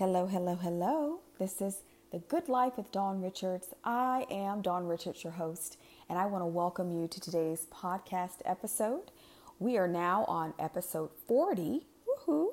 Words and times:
Hello, 0.00 0.24
hello, 0.24 0.54
hello. 0.54 1.20
This 1.38 1.60
is 1.60 1.82
The 2.10 2.20
Good 2.20 2.48
Life 2.48 2.78
with 2.78 2.90
Dawn 2.90 3.20
Richards. 3.20 3.74
I 3.84 4.24
am 4.30 4.62
Dawn 4.62 4.86
Richards, 4.86 5.22
your 5.22 5.34
host, 5.34 5.76
and 6.08 6.18
I 6.18 6.24
want 6.24 6.40
to 6.40 6.46
welcome 6.46 6.90
you 6.90 7.06
to 7.06 7.20
today's 7.20 7.66
podcast 7.70 8.38
episode. 8.46 9.10
We 9.58 9.76
are 9.76 9.86
now 9.86 10.24
on 10.24 10.54
episode 10.58 11.10
40. 11.28 11.84
Woohoo! 12.08 12.46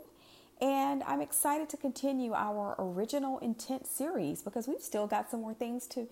And 0.60 1.02
I'm 1.04 1.21
excited 1.21 1.70
to 1.70 1.78
continue 1.78 2.34
our 2.34 2.75
original 2.78 3.39
intent 3.39 3.88
series 3.88 4.41
because 4.41 4.68
we've 4.68 4.82
still 4.82 5.07
got 5.07 5.32
some 5.32 5.39
more 5.39 5.54
things 5.54 5.88
to 5.88 6.09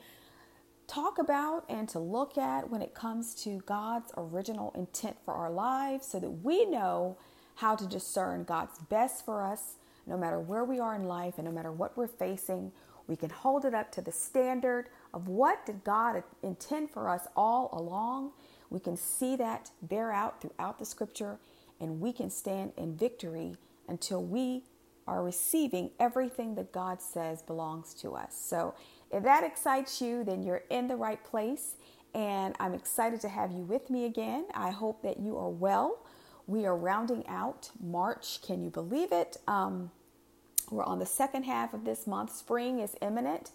talk 0.88 1.18
about 1.18 1.66
and 1.68 1.90
to 1.90 2.00
look 2.00 2.38
at 2.38 2.70
when 2.70 2.82
it 2.82 2.94
comes 2.94 3.36
to 3.44 3.62
God's 3.66 4.14
original 4.16 4.72
intent 4.74 5.18
for 5.26 5.34
our 5.34 5.52
lives 5.52 6.08
so 6.08 6.18
that 6.18 6.30
we 6.30 6.64
know 6.64 7.18
how 7.56 7.76
to 7.76 7.86
discern 7.86 8.46
God's 8.46 8.80
best 8.80 9.26
for 9.26 9.44
us 9.44 9.74
no 10.08 10.18
matter 10.18 10.40
where 10.40 10.64
we 10.64 10.80
are 10.80 10.96
in 10.96 11.06
life 11.06 11.36
and 11.38 11.46
no 11.46 11.52
matter 11.52 11.72
what 11.72 11.98
we're 11.98 12.08
facing, 12.08 12.72
we 13.08 13.16
can 13.16 13.30
hold 13.30 13.66
it 13.66 13.74
up 13.74 13.92
to 13.94 14.02
the 14.02 14.12
standard 14.12 14.90
of 15.14 15.28
what 15.28 15.66
did 15.66 15.84
God 15.84 16.24
intend 16.42 16.90
for 16.90 17.10
us 17.10 17.28
all 17.36 17.70
along. 17.72 18.32
We 18.70 18.80
can 18.80 18.98
see 18.98 19.36
that 19.38 19.72
bear 19.82 20.12
out 20.12 20.42
throughout 20.42 20.80
the 20.80 20.86
scripture 20.86 21.38
and 21.80 22.00
we 22.00 22.12
can 22.14 22.30
stand 22.30 22.74
in 22.78 22.96
victory 22.96 23.56
until 23.88 24.24
we 24.24 24.64
are 25.08 25.24
receiving 25.24 25.92
everything 26.00 26.56
that 26.56 26.72
God 26.72 27.02
says 27.02 27.42
belongs 27.42 27.94
to 27.96 28.16
us. 28.16 28.36
So, 28.36 28.74
if 29.12 29.24
that 29.24 29.44
excites 29.44 30.02
you, 30.02 30.24
then 30.24 30.42
you're 30.42 30.64
in 30.70 30.88
the 30.88 30.96
right 30.96 31.24
place. 31.24 31.76
And 32.16 32.56
I'm 32.60 32.74
excited 32.74 33.22
to 33.22 33.30
have 33.30 33.52
you 33.52 33.64
with 33.64 33.90
me 33.90 34.06
again. 34.06 34.46
I 34.54 34.72
hope 34.72 35.04
that 35.04 35.20
you 35.20 35.38
are 35.38 35.50
well. 35.50 36.05
We 36.48 36.66
are 36.66 36.76
rounding 36.76 37.26
out 37.28 37.72
March. 37.82 38.40
Can 38.42 38.64
you 38.64 38.70
believe 38.70 39.12
it? 39.12 39.38
Um, 39.48 39.90
we're 40.70 40.84
on 40.84 41.00
the 41.00 41.06
second 41.06 41.44
half 41.44 41.74
of 41.74 41.86
this 41.86 42.06
month. 42.06 42.36
Spring 42.36 42.80
is 42.80 42.96
imminent, 43.02 43.52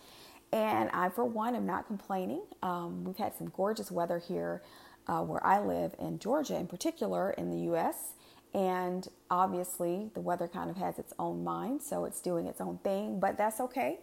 and 0.53 0.91
I, 0.91 1.09
for 1.09 1.25
one, 1.25 1.55
am 1.55 1.67
not 1.67 1.87
complaining. 1.87 2.43
Um, 2.63 3.05
we've 3.05 3.17
had 3.17 3.35
some 3.37 3.53
gorgeous 3.57 3.93
weather 3.93 4.19
here 4.19 4.63
uh, 5.07 5.23
where 5.23 5.45
I 5.45 5.61
live 5.61 5.95
in 6.01 6.19
Georgia, 6.19 6.57
in 6.57 6.67
particular, 6.67 7.31
in 7.31 7.51
the 7.51 7.59
U.S. 7.67 8.15
And 8.55 9.07
obviously, 9.31 10.11
the 10.15 10.21
weather 10.21 10.49
kind 10.49 10.69
of 10.69 10.77
has 10.77 10.99
its 10.99 11.13
own 11.19 11.45
mind, 11.45 11.83
so 11.83 12.05
it's 12.05 12.21
doing 12.21 12.47
its 12.47 12.61
own 12.61 12.79
thing, 12.79 13.21
but 13.21 13.39
that's 13.39 13.61
okay. 13.61 14.01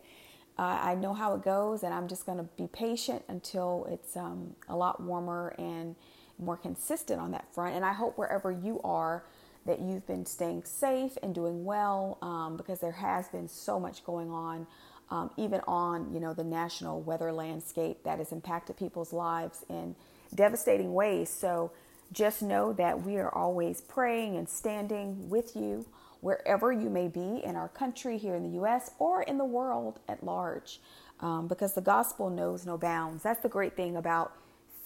Uh, 0.57 0.79
I 0.81 0.95
know 0.95 1.13
how 1.13 1.35
it 1.35 1.43
goes, 1.43 1.83
and 1.83 1.93
I'm 1.93 2.07
just 2.07 2.25
going 2.25 2.37
to 2.37 2.45
be 2.57 2.67
patient 2.67 3.23
until 3.27 3.85
it's 3.89 4.15
um, 4.15 4.55
a 4.69 4.75
lot 4.75 5.01
warmer 5.01 5.53
and 5.57 5.95
more 6.39 6.57
consistent 6.57 7.19
on 7.19 7.31
that 7.31 7.53
front. 7.53 7.75
And 7.75 7.83
I 7.85 7.93
hope 7.93 8.17
wherever 8.17 8.51
you 8.51 8.79
are, 8.83 9.23
that 9.67 9.81
you've 9.81 10.07
been 10.07 10.25
staying 10.25 10.63
safe 10.63 11.17
and 11.21 11.35
doing 11.35 11.65
well 11.65 12.17
um, 12.21 12.57
because 12.57 12.79
there 12.79 12.93
has 12.93 13.27
been 13.27 13.47
so 13.47 13.79
much 13.79 14.03
going 14.05 14.31
on, 14.31 14.65
um, 15.11 15.29
even 15.37 15.61
on 15.67 16.11
you 16.13 16.19
know 16.19 16.33
the 16.33 16.43
national 16.43 17.01
weather 17.01 17.31
landscape 17.31 18.03
that 18.03 18.17
has 18.17 18.31
impacted 18.31 18.77
people's 18.77 19.13
lives 19.13 19.65
in 19.69 19.95
devastating 20.33 20.93
ways. 20.93 21.29
So 21.29 21.71
just 22.11 22.41
know 22.41 22.73
that 22.73 23.05
we 23.05 23.17
are 23.17 23.33
always 23.33 23.81
praying 23.81 24.37
and 24.37 24.47
standing 24.47 25.29
with 25.29 25.55
you 25.55 25.85
wherever 26.21 26.71
you 26.71 26.89
may 26.89 27.07
be 27.07 27.41
in 27.43 27.55
our 27.55 27.67
country, 27.67 28.17
here 28.17 28.35
in 28.35 28.43
the 28.43 28.55
U.S., 28.55 28.91
or 28.97 29.21
in 29.21 29.37
the 29.37 29.45
world 29.45 29.99
at 30.07 30.23
large, 30.23 30.79
um, 31.19 31.47
because 31.47 31.73
the 31.73 31.81
gospel 31.81 32.29
knows 32.29 32.65
no 32.65 32.77
bounds. 32.77 33.23
That's 33.23 33.41
the 33.41 33.49
great 33.49 33.75
thing 33.75 33.95
about 33.95 34.33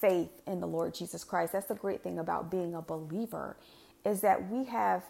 faith 0.02 0.42
in 0.46 0.60
the 0.60 0.66
Lord 0.66 0.92
Jesus 0.92 1.24
Christ. 1.24 1.54
That's 1.54 1.68
the 1.68 1.74
great 1.74 2.02
thing 2.02 2.18
about 2.18 2.50
being 2.50 2.74
a 2.74 2.82
believer 2.82 3.56
is 4.04 4.20
that 4.20 4.50
we 4.50 4.64
have 4.64 5.04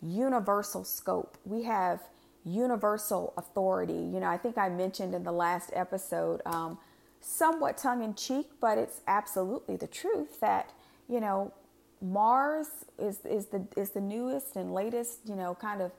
universal 0.00 0.84
scope. 0.84 1.36
We 1.44 1.64
have 1.64 2.00
universal 2.44 3.34
authority. 3.36 3.92
You 3.92 4.20
know, 4.20 4.28
I 4.28 4.38
think 4.38 4.56
I 4.56 4.68
mentioned 4.68 5.14
in 5.14 5.24
the 5.24 5.32
last 5.32 5.70
episode, 5.74 6.40
um, 6.46 6.78
somewhat 7.20 7.76
tongue 7.76 8.04
in 8.04 8.14
cheek, 8.14 8.46
but 8.60 8.78
it's 8.78 9.00
absolutely 9.08 9.76
the 9.76 9.88
truth 9.88 10.40
that, 10.40 10.72
you 11.08 11.20
know, 11.20 11.52
Mars 12.00 12.68
is, 12.98 13.24
is 13.24 13.46
the 13.46 13.66
is 13.76 13.90
the 13.90 14.00
newest 14.00 14.54
and 14.54 14.72
latest, 14.72 15.20
you 15.26 15.34
know, 15.34 15.56
kind 15.60 15.80
of 15.80 15.90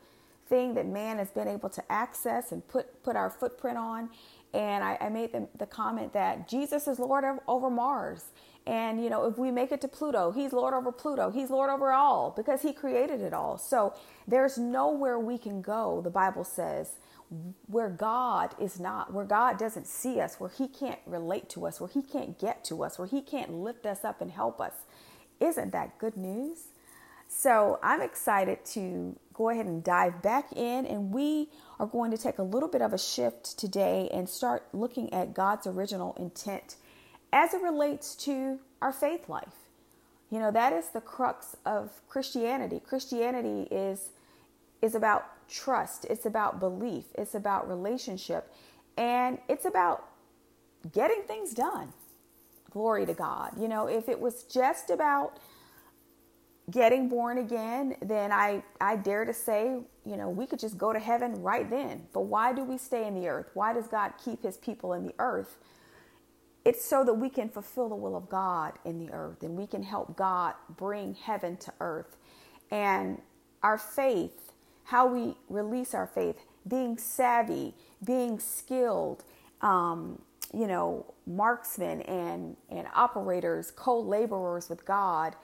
thing 0.47 0.75
that 0.75 0.85
man 0.87 1.17
has 1.17 1.29
been 1.31 1.47
able 1.47 1.69
to 1.69 1.91
access 1.91 2.51
and 2.51 2.65
put 2.67 3.03
put 3.03 3.15
our 3.15 3.29
footprint 3.29 3.77
on. 3.77 4.09
And 4.53 4.83
I, 4.83 4.97
I 5.01 5.09
made 5.09 5.33
the, 5.33 5.47
the 5.57 5.65
comment 5.65 6.13
that 6.13 6.47
Jesus 6.47 6.87
is 6.87 6.99
Lord 6.99 7.23
over 7.47 7.69
Mars. 7.69 8.25
And, 8.65 9.01
you 9.01 9.09
know, 9.09 9.25
if 9.25 9.37
we 9.37 9.49
make 9.51 9.71
it 9.71 9.79
to 9.81 9.87
Pluto, 9.87 10.31
he's 10.31 10.51
Lord 10.51 10.73
over 10.73 10.91
Pluto. 10.91 11.29
He's 11.31 11.49
Lord 11.49 11.69
over 11.69 11.91
all 11.91 12.33
because 12.35 12.61
he 12.61 12.73
created 12.73 13.21
it 13.21 13.33
all. 13.33 13.57
So 13.57 13.93
there's 14.27 14.57
nowhere 14.57 15.17
we 15.17 15.37
can 15.37 15.61
go, 15.61 16.01
the 16.01 16.09
Bible 16.09 16.43
says, 16.43 16.95
where 17.67 17.89
God 17.89 18.55
is 18.59 18.79
not, 18.79 19.13
where 19.13 19.25
God 19.25 19.57
doesn't 19.57 19.87
see 19.87 20.19
us, 20.19 20.35
where 20.39 20.49
he 20.49 20.67
can't 20.67 20.99
relate 21.05 21.49
to 21.49 21.65
us, 21.65 21.79
where 21.79 21.89
he 21.89 22.01
can't 22.01 22.39
get 22.39 22.63
to 22.65 22.83
us, 22.83 22.97
where 22.97 23.07
he 23.07 23.21
can't 23.21 23.53
lift 23.53 23.85
us 23.85 24.03
up 24.03 24.21
and 24.21 24.31
help 24.31 24.59
us. 24.61 24.73
Isn't 25.39 25.71
that 25.71 25.97
good 25.97 26.17
news? 26.17 26.67
So 27.27 27.79
I'm 27.83 28.01
excited 28.01 28.63
to 28.67 29.17
go 29.37 29.49
ahead 29.49 29.67
and 29.67 29.83
dive 29.83 30.21
back 30.23 30.51
in, 30.55 30.85
and 30.87 31.13
we 31.13 31.49
are 31.79 31.85
going 31.85 32.09
to 32.09 32.17
take 32.17 32.39
a 32.39 32.43
little 32.43 32.67
bit 32.67 32.81
of 32.81 32.91
a 32.91 32.97
shift 32.97 33.57
today 33.57 34.09
and 34.11 34.27
start 34.27 34.67
looking 34.73 35.13
at 35.13 35.33
God's 35.33 35.67
original 35.67 36.15
intent 36.19 36.75
as 37.31 37.53
it 37.53 37.61
relates 37.61 38.15
to 38.15 38.59
our 38.81 38.91
faith 38.91 39.29
life. 39.29 39.69
You 40.31 40.39
know, 40.39 40.51
that 40.51 40.73
is 40.73 40.89
the 40.89 41.01
crux 41.01 41.55
of 41.65 42.01
Christianity. 42.07 42.81
Christianity 42.85 43.67
is 43.71 44.09
is 44.81 44.93
about 44.93 45.25
trust, 45.47 46.05
it's 46.05 46.25
about 46.25 46.59
belief, 46.59 47.05
it's 47.15 47.33
about 47.33 47.67
relationship, 47.67 48.53
and 48.97 49.39
it's 49.47 49.65
about 49.65 50.05
getting 50.93 51.21
things 51.23 51.53
done. 51.53 51.93
Glory 52.69 53.05
to 53.05 53.13
God. 53.13 53.59
You 53.59 53.67
know, 53.67 53.87
if 53.87 54.09
it 54.09 54.19
was 54.19 54.43
just 54.43 54.89
about 54.89 55.39
getting 56.69 57.07
born 57.07 57.37
again, 57.37 57.95
then 58.01 58.31
I, 58.31 58.63
I 58.81 58.97
dare 58.97 59.25
to 59.25 59.33
say, 59.33 59.77
you 60.05 60.17
know, 60.17 60.29
we 60.29 60.45
could 60.45 60.59
just 60.59 60.77
go 60.77 60.91
to 60.91 60.99
heaven 60.99 61.41
right 61.41 61.69
then. 61.69 62.07
But 62.13 62.21
why 62.21 62.53
do 62.53 62.63
we 62.63 62.77
stay 62.77 63.07
in 63.07 63.13
the 63.19 63.27
earth? 63.27 63.49
Why 63.53 63.73
does 63.73 63.87
God 63.87 64.13
keep 64.23 64.43
his 64.43 64.57
people 64.57 64.93
in 64.93 65.05
the 65.05 65.13
earth? 65.19 65.57
It's 66.65 66.83
so 66.83 67.05
that 67.05 67.13
we 67.13 67.29
can 67.29 67.47
fulfill 67.47 67.87
the 67.87 67.95
will 67.95 68.17
of 68.17 68.27
God 68.27 68.73
in 68.83 68.99
the 68.99 69.11
earth 69.13 69.43
and 69.43 69.55
we 69.55 69.67
can 69.67 69.83
help 69.83 70.17
God 70.17 70.55
bring 70.75 71.15
heaven 71.15 71.55
to 71.57 71.73
earth. 71.79 72.17
And 72.69 73.21
our 73.63 73.77
faith, 73.77 74.51
how 74.83 75.07
we 75.07 75.35
release 75.47 75.93
our 75.93 76.07
faith, 76.07 76.37
being 76.67 76.97
savvy, 76.97 77.73
being 78.03 78.39
skilled, 78.39 79.23
um, 79.61 80.21
you 80.53 80.67
know, 80.67 81.13
marksmen 81.25 82.01
and, 82.01 82.57
and 82.69 82.87
operators, 82.93 83.71
co 83.71 83.97
laborers 84.01 84.69
with 84.69 84.85
God 84.85 85.35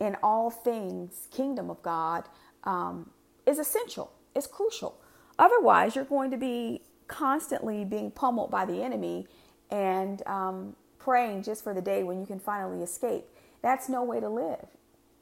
in 0.00 0.16
all 0.22 0.50
things, 0.50 1.28
kingdom 1.30 1.70
of 1.70 1.82
God, 1.82 2.28
um, 2.64 3.10
is 3.46 3.58
essential, 3.58 4.10
is 4.34 4.46
crucial. 4.46 4.98
Otherwise, 5.38 5.94
you're 5.94 6.04
going 6.04 6.30
to 6.30 6.36
be 6.36 6.82
constantly 7.06 7.84
being 7.84 8.10
pummeled 8.10 8.50
by 8.50 8.64
the 8.64 8.82
enemy 8.82 9.26
and 9.70 10.26
um, 10.26 10.74
praying 10.98 11.42
just 11.42 11.62
for 11.62 11.74
the 11.74 11.82
day 11.82 12.02
when 12.02 12.18
you 12.20 12.26
can 12.26 12.40
finally 12.40 12.82
escape. 12.82 13.24
That's 13.62 13.88
no 13.88 14.02
way 14.02 14.20
to 14.20 14.28
live. 14.28 14.66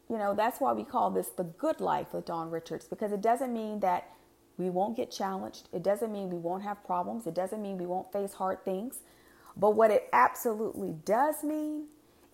You 0.09 0.17
know, 0.17 0.35
that's 0.35 0.61
why 0.61 0.73
we 0.73 0.85
call 0.85 1.11
this 1.11 1.29
the 1.29 1.45
good 1.45 1.81
life 1.81 2.15
with 2.15 2.25
Dawn 2.27 2.51
Richards 2.51 2.87
because 2.87 3.13
it 3.13 3.21
doesn't 3.21 3.53
mean 3.53 3.81
that 3.81 4.09
we 4.57 4.71
won't 4.71 4.97
get 4.97 5.11
challenged. 5.11 5.69
It 5.73 5.83
doesn't 5.83 6.13
mean 6.13 6.31
we 6.31 6.39
won't 6.39 6.63
have 6.63 6.85
problems. 6.85 7.27
It 7.27 7.35
doesn't 7.35 7.63
mean 7.63 7.79
we 7.79 7.87
won't 7.87 8.13
face 8.13 8.35
hard 8.35 8.65
things. 8.65 9.01
But 9.57 9.73
what 9.73 9.91
it 9.91 10.09
absolutely 10.13 10.95
does 11.05 11.45
mean 11.45 11.87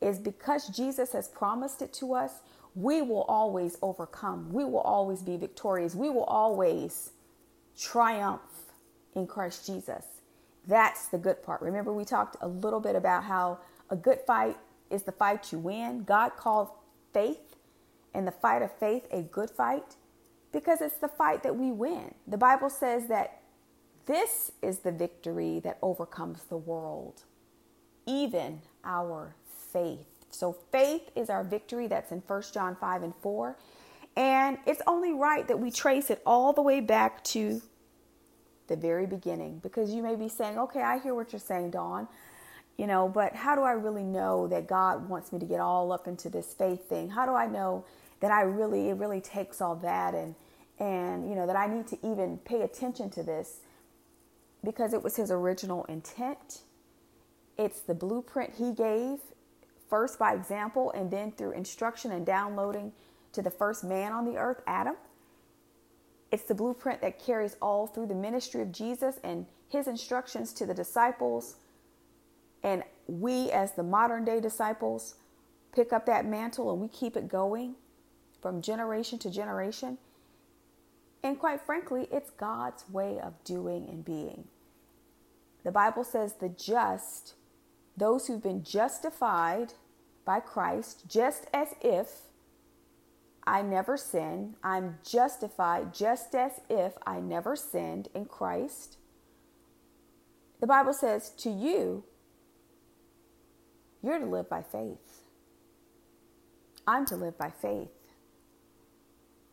is 0.05 0.19
because 0.19 0.69
Jesus 0.69 1.13
has 1.13 1.29
promised 1.29 1.83
it 1.83 1.93
to 1.95 2.15
us, 2.15 2.41
we 2.75 3.03
will 3.03 3.23
always 3.23 3.79
overcome. 3.83 4.53
We 4.53 4.65
will 4.65 4.81
always 4.81 5.23
be 5.23 5.37
victorious. 5.37 5.95
We 5.95 6.11
will 6.11 6.25
always 6.25 7.11
triumph 7.79 8.43
in 9.15 9.27
Christ 9.27 9.67
Jesus. 9.67 10.05
That's 10.67 11.09
the 11.09 11.19
good 11.19 11.43
part. 11.43 11.63
Remember, 11.63 11.93
we 11.93 12.05
talked 12.05 12.37
a 12.41 12.49
little 12.49 12.81
bit 12.81 12.97
about 12.97 13.25
how 13.25 13.59
a 13.91 13.97
good 13.97 14.21
fight 14.27 14.57
is 14.91 15.03
the 15.03 15.13
fight 15.13 15.53
you 15.53 15.59
win. 15.59 16.05
God 16.05 16.37
called 16.37 16.69
faith 17.13 17.57
and 18.13 18.27
the 18.27 18.33
fight 18.33 18.63
of 18.63 18.73
faith 18.79 19.07
a 19.11 19.23
good 19.23 19.51
fight 19.51 19.97
because 20.53 20.81
it's 20.81 20.97
the 20.97 21.09
fight 21.09 21.43
that 21.43 21.57
we 21.57 21.73
win. 21.73 22.15
The 22.27 22.39
Bible 22.39 22.71
says 22.71 23.07
that 23.09 23.41
this 24.07 24.53
is 24.63 24.81
the 24.81 24.93
victory 24.93 25.61
that 25.61 25.79
overcomes 25.83 26.45
the 26.45 26.57
world, 26.57 27.23
even 28.07 28.63
our 28.85 29.35
faith. 29.75 30.07
So, 30.31 30.57
faith 30.73 31.11
is 31.15 31.31
our 31.31 31.45
victory. 31.45 31.89
That's 31.89 32.13
in 32.13 32.23
1 32.27 32.45
John 32.55 32.77
5 32.81 33.03
and 33.03 33.15
4. 33.23 33.59
And 34.17 34.59
it's 34.67 34.81
only 34.87 35.13
right 35.13 35.47
that 35.49 35.59
we 35.59 35.71
trace 35.71 36.11
it 36.11 36.23
all 36.25 36.55
the 36.55 36.63
way 36.63 36.81
back 36.81 37.23
to 37.25 37.61
the 38.69 38.77
very 38.77 39.07
beginning 39.07 39.61
because 39.63 39.93
you 39.93 40.03
may 40.03 40.17
be 40.17 40.31
saying, 40.31 40.59
okay, 40.59 40.83
I 40.83 40.99
hear 41.01 41.15
what 41.15 41.33
you're 41.33 41.41
saying, 41.41 41.73
Dawn, 41.73 42.09
you 42.79 42.87
know, 42.87 43.09
but 43.09 43.35
how 43.35 43.57
do 43.57 43.63
I 43.63 43.73
really 43.73 44.05
know 44.05 44.49
that 44.49 44.69
God 44.69 45.09
wants 45.09 45.33
me 45.33 45.41
to 45.41 45.47
get 45.47 45.61
all 45.61 45.93
up 45.93 46.09
into 46.09 46.31
this 46.31 46.55
faith 46.55 46.89
thing? 46.89 47.11
How 47.11 47.27
do 47.27 47.35
I 47.35 47.47
know 47.47 47.85
that 48.21 48.33
I 48.33 48.43
really, 48.43 48.91
it 48.91 48.95
really 48.97 49.21
takes 49.21 49.61
all 49.61 49.77
that 49.77 50.15
and, 50.15 50.35
and, 50.81 51.29
you 51.29 51.37
know, 51.37 51.47
that 51.47 51.57
I 51.57 51.67
need 51.67 51.89
to 51.89 51.99
even 52.07 52.39
pay 52.39 52.63
attention 52.63 53.11
to 53.11 53.25
this? 53.25 53.61
because 54.65 54.95
it 54.95 55.03
was 55.03 55.17
his 55.17 55.31
original 55.31 55.85
intent. 55.85 56.63
It's 57.59 57.81
the 57.81 57.95
blueprint 57.95 58.55
he 58.59 58.73
gave, 58.73 59.19
first 59.89 60.19
by 60.19 60.35
example, 60.35 60.91
and 60.93 61.11
then 61.11 61.33
through 61.33 61.53
instruction 61.53 62.13
and 62.13 62.25
downloading 62.25 62.93
to 63.33 63.43
the 63.43 63.51
first 63.51 63.85
man 63.85 64.13
on 64.13 64.25
the 64.25 64.37
earth, 64.37 64.63
Adam. 64.67 64.97
It's 66.31 66.45
the 66.45 66.55
blueprint 66.55 67.01
that 67.03 67.25
carries 67.25 67.57
all 67.63 67.87
through 67.87 68.07
the 68.07 68.15
ministry 68.15 68.61
of 68.61 68.73
Jesus 68.73 69.17
and 69.23 69.47
his 69.69 69.87
instructions 69.87 70.53
to 70.55 70.67
the 70.67 70.75
disciples. 70.75 71.57
And 72.63 72.83
we, 73.07 73.51
as 73.51 73.73
the 73.73 73.83
modern 73.83 74.25
day 74.25 74.41
disciples, 74.41 75.17
pick 75.73 75.93
up 75.93 76.07
that 76.07 76.27
mantle 76.27 76.73
and 76.73 76.81
we 76.81 76.89
keep 76.89 77.17
it 77.17 77.29
going 77.29 77.75
from 78.41 78.63
generation 78.63 79.19
to 79.21 79.31
generation. 79.31 79.99
And 81.23 81.39
quite 81.39 81.61
frankly, 81.61 82.09
it's 82.13 82.31
God's 82.31 82.85
way 82.91 83.19
of 83.19 83.43
doing 83.45 83.89
and 83.89 84.05
being. 84.05 84.45
The 85.65 85.73
Bible 85.73 86.05
says 86.05 86.35
the 86.35 86.51
just, 86.51 87.35
those 87.97 88.27
who've 88.27 88.43
been 88.43 88.65
justified 88.65 89.75
by 90.25 90.41
Christ, 90.41 91.05
just 91.09 91.47
as 91.53 91.69
if 91.81 92.23
I 93.47 93.63
never 93.63 93.97
sinned, 93.97 94.55
I'm 94.63 94.99
justified 95.05 95.93
just 95.95 96.35
as 96.35 96.61
if 96.71 96.95
I 97.07 97.21
never 97.21 97.57
sinned 97.57 98.09
in 98.15 98.25
Christ. 98.25 98.97
The 100.61 100.67
Bible 100.67 100.95
says 100.95 101.31
to 101.39 101.51
you, 101.51 102.05
you're 104.03 104.19
to 104.19 104.27
live 104.27 104.49
by 104.49 104.63
faith. 104.63 105.23
I'm 106.87 107.07
to 107.07 107.17
live 107.17 107.39
by 107.39 107.51
faith. 107.51 107.89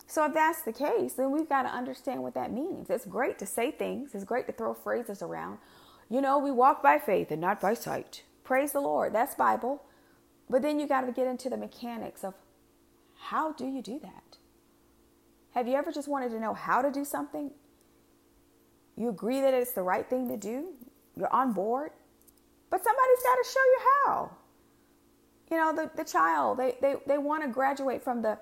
So 0.07 0.25
if 0.25 0.33
that's 0.33 0.61
the 0.63 0.73
case, 0.73 1.13
then 1.13 1.31
we've 1.31 1.47
got 1.47 1.63
to 1.63 1.69
understand 1.69 2.21
what 2.21 2.33
that 2.33 2.51
means. 2.51 2.89
It's 2.89 3.05
great 3.05 3.39
to 3.39 3.45
say 3.45 3.71
things, 3.71 4.13
it's 4.13 4.25
great 4.25 4.47
to 4.47 4.53
throw 4.53 4.73
phrases 4.73 5.21
around. 5.21 5.59
You 6.09 6.19
know, 6.19 6.37
we 6.37 6.51
walk 6.51 6.83
by 6.83 6.99
faith 6.99 7.31
and 7.31 7.39
not 7.39 7.61
by 7.61 7.73
sight. 7.73 8.23
Praise 8.43 8.71
the 8.71 8.81
Lord. 8.81 9.13
That's 9.13 9.35
Bible. 9.35 9.83
But 10.49 10.61
then 10.61 10.79
you 10.79 10.87
got 10.87 11.01
to 11.01 11.11
get 11.11 11.27
into 11.27 11.49
the 11.49 11.57
mechanics 11.57 12.23
of 12.23 12.33
how 13.15 13.53
do 13.53 13.65
you 13.65 13.81
do 13.81 13.99
that? 13.99 14.37
Have 15.51 15.67
you 15.67 15.75
ever 15.75 15.91
just 15.91 16.07
wanted 16.07 16.29
to 16.31 16.39
know 16.39 16.53
how 16.53 16.81
to 16.81 16.91
do 16.91 17.05
something? 17.05 17.51
You 18.97 19.09
agree 19.09 19.41
that 19.41 19.53
it's 19.53 19.73
the 19.73 19.83
right 19.83 20.09
thing 20.09 20.27
to 20.29 20.37
do, 20.37 20.73
you're 21.15 21.33
on 21.33 21.53
board, 21.53 21.91
but 22.69 22.83
somebody's 22.83 23.23
got 23.23 23.35
to 23.35 23.49
show 23.51 23.63
you 23.63 23.79
how. 24.05 24.31
You 25.49 25.57
know, 25.57 25.75
the, 25.75 25.91
the 25.95 26.03
child, 26.03 26.57
they, 26.57 26.75
they, 26.81 26.95
they 27.07 27.17
want 27.17 27.43
to 27.43 27.49
graduate 27.49 28.03
from 28.03 28.21
the 28.21 28.37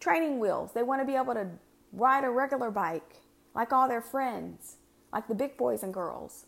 training 0.00 0.38
wheels. 0.38 0.72
They 0.74 0.82
want 0.82 1.00
to 1.00 1.06
be 1.06 1.16
able 1.16 1.34
to 1.34 1.48
ride 1.92 2.24
a 2.24 2.30
regular 2.30 2.70
bike 2.70 3.22
like 3.54 3.72
all 3.72 3.88
their 3.88 4.02
friends, 4.02 4.76
like 5.12 5.28
the 5.28 5.34
big 5.34 5.56
boys 5.56 5.82
and 5.82 5.94
girls. 5.94 6.46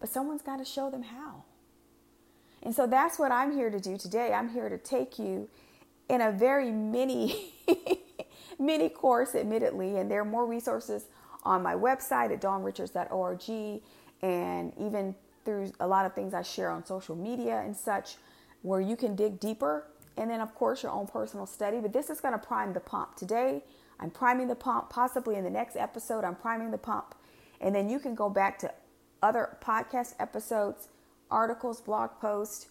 But 0.00 0.08
someone's 0.08 0.42
got 0.42 0.56
to 0.56 0.64
show 0.64 0.90
them 0.90 1.02
how. 1.02 1.44
And 2.62 2.74
so 2.74 2.86
that's 2.86 3.18
what 3.18 3.32
I'm 3.32 3.52
here 3.52 3.70
to 3.70 3.80
do 3.80 3.96
today. 3.96 4.32
I'm 4.32 4.48
here 4.48 4.68
to 4.68 4.78
take 4.78 5.18
you 5.18 5.48
in 6.08 6.20
a 6.20 6.32
very 6.32 6.70
mini 6.70 7.54
mini 8.58 8.88
course 8.88 9.34
admittedly 9.34 9.98
and 9.98 10.10
there 10.10 10.20
are 10.20 10.24
more 10.24 10.46
resources 10.46 11.04
on 11.44 11.62
my 11.62 11.74
website 11.74 12.32
at 12.32 12.40
dawnrichards.org 12.40 13.82
and 14.22 14.72
even 14.78 15.14
through 15.44 15.70
a 15.80 15.86
lot 15.86 16.06
of 16.06 16.14
things 16.14 16.34
I 16.34 16.42
share 16.42 16.70
on 16.70 16.84
social 16.84 17.14
media 17.14 17.62
and 17.64 17.76
such 17.76 18.16
where 18.62 18.80
you 18.80 18.96
can 18.96 19.14
dig 19.14 19.38
deeper 19.38 19.84
and 20.18 20.28
then, 20.28 20.40
of 20.40 20.54
course, 20.54 20.82
your 20.82 20.90
own 20.90 21.06
personal 21.06 21.46
study. 21.46 21.78
But 21.78 21.92
this 21.92 22.10
is 22.10 22.20
going 22.20 22.34
to 22.34 22.44
prime 22.44 22.72
the 22.72 22.80
pump. 22.80 23.14
Today, 23.14 23.62
I'm 24.00 24.10
priming 24.10 24.48
the 24.48 24.56
pump. 24.56 24.90
Possibly 24.90 25.36
in 25.36 25.44
the 25.44 25.50
next 25.50 25.76
episode, 25.76 26.24
I'm 26.24 26.34
priming 26.34 26.72
the 26.72 26.78
pump. 26.78 27.14
And 27.60 27.74
then 27.74 27.88
you 27.88 28.00
can 28.00 28.16
go 28.16 28.28
back 28.28 28.58
to 28.58 28.72
other 29.22 29.56
podcast 29.62 30.14
episodes, 30.18 30.88
articles, 31.30 31.80
blog 31.80 32.10
posts, 32.20 32.68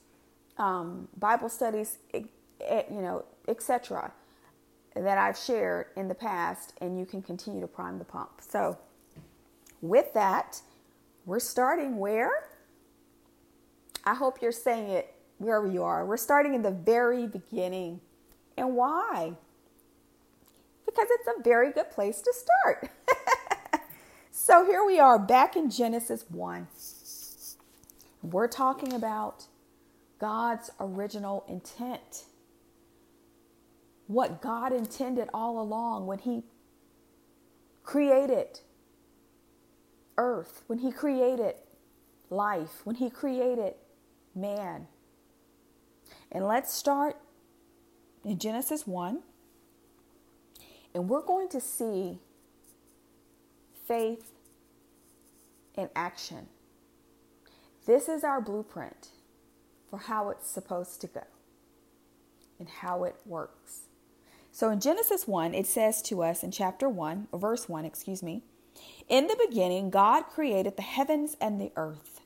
um, 0.58 1.08
Bible 1.18 1.50
studies, 1.50 2.00
you 2.14 2.28
know, 2.90 3.26
etc. 3.48 4.12
that 4.96 5.18
I've 5.18 5.38
shared 5.38 5.88
in 5.96 6.08
the 6.08 6.16
past, 6.16 6.74
and 6.82 7.00
you 7.00 7.06
can 7.06 7.22
continue 7.22 7.62
to 7.62 7.68
prime 7.68 8.00
the 8.00 8.06
pump. 8.06 8.42
So, 8.42 8.78
with 9.82 10.14
that, 10.14 10.62
we're 11.26 11.40
starting 11.40 11.98
where? 11.98 12.50
I 14.04 14.16
hope 14.16 14.42
you're 14.42 14.52
saying 14.52 14.90
it 14.90 15.14
wherever 15.38 15.68
you 15.68 15.84
are. 15.84 16.06
We're 16.06 16.18
starting 16.18 16.54
in 16.54 16.62
the 16.62 16.72
very 16.72 17.28
beginning. 17.28 18.00
And 18.58 18.76
why? 18.76 19.34
Because 20.86 21.08
it's 21.12 21.28
a 21.28 21.44
very 21.44 21.72
good 21.72 21.92
place 21.92 22.22
to 22.22 22.34
start. 22.34 22.90
so 24.32 24.66
here 24.66 24.84
we 24.84 25.00
are 25.00 25.20
back 25.20 25.56
in 25.56 25.70
Genesis 25.70 26.26
1. 26.30 26.68
We're 28.22 28.48
talking 28.48 28.94
about 28.94 29.46
God's 30.20 30.70
original 30.80 31.46
intent. 31.48 32.26
What 34.08 34.42
God 34.42 34.74
intended 34.74 35.30
all 35.34 35.62
along 35.62 36.08
when 36.08 36.20
He 36.20 36.44
created 37.84 38.60
earth, 40.18 40.64
when 40.68 40.80
He 40.80 40.92
created 40.92 41.56
life, 42.30 42.82
when 42.84 42.96
He 42.96 43.10
created 43.10 43.76
man. 44.36 44.88
And 46.32 46.46
let's 46.48 46.74
start 46.74 47.18
in 48.26 48.40
Genesis 48.40 48.88
1. 48.88 49.20
And 50.94 51.10
we're 51.10 51.22
going 51.22 51.50
to 51.50 51.62
see 51.62 52.20
faith 53.88 54.32
in 55.76 55.90
action. 55.96 56.48
This 57.88 58.10
is 58.10 58.26
our 58.26 58.42
blueprint 58.42 59.12
for 59.90 59.98
how 59.98 60.30
it's 60.30 60.50
supposed 60.50 61.00
to 61.02 61.08
go 61.08 61.24
and 62.60 62.68
how 62.68 63.06
it 63.06 63.16
works. 63.26 63.84
So 64.52 64.70
in 64.70 64.82
Genesis 64.82 65.26
1, 65.26 65.54
it 65.54 65.66
says 65.66 66.02
to 66.04 66.22
us 66.22 66.44
in 66.44 66.52
chapter 66.52 66.90
1, 66.90 67.30
verse 67.34 67.70
1, 67.70 67.86
excuse 67.86 68.22
me, 68.22 68.44
in 69.08 69.28
the 69.28 69.38
beginning, 69.48 69.90
God 69.90 70.24
created 70.24 70.76
the 70.76 70.82
heavens 70.82 71.38
and 71.40 71.62
the 71.62 71.72
earth. 71.78 72.20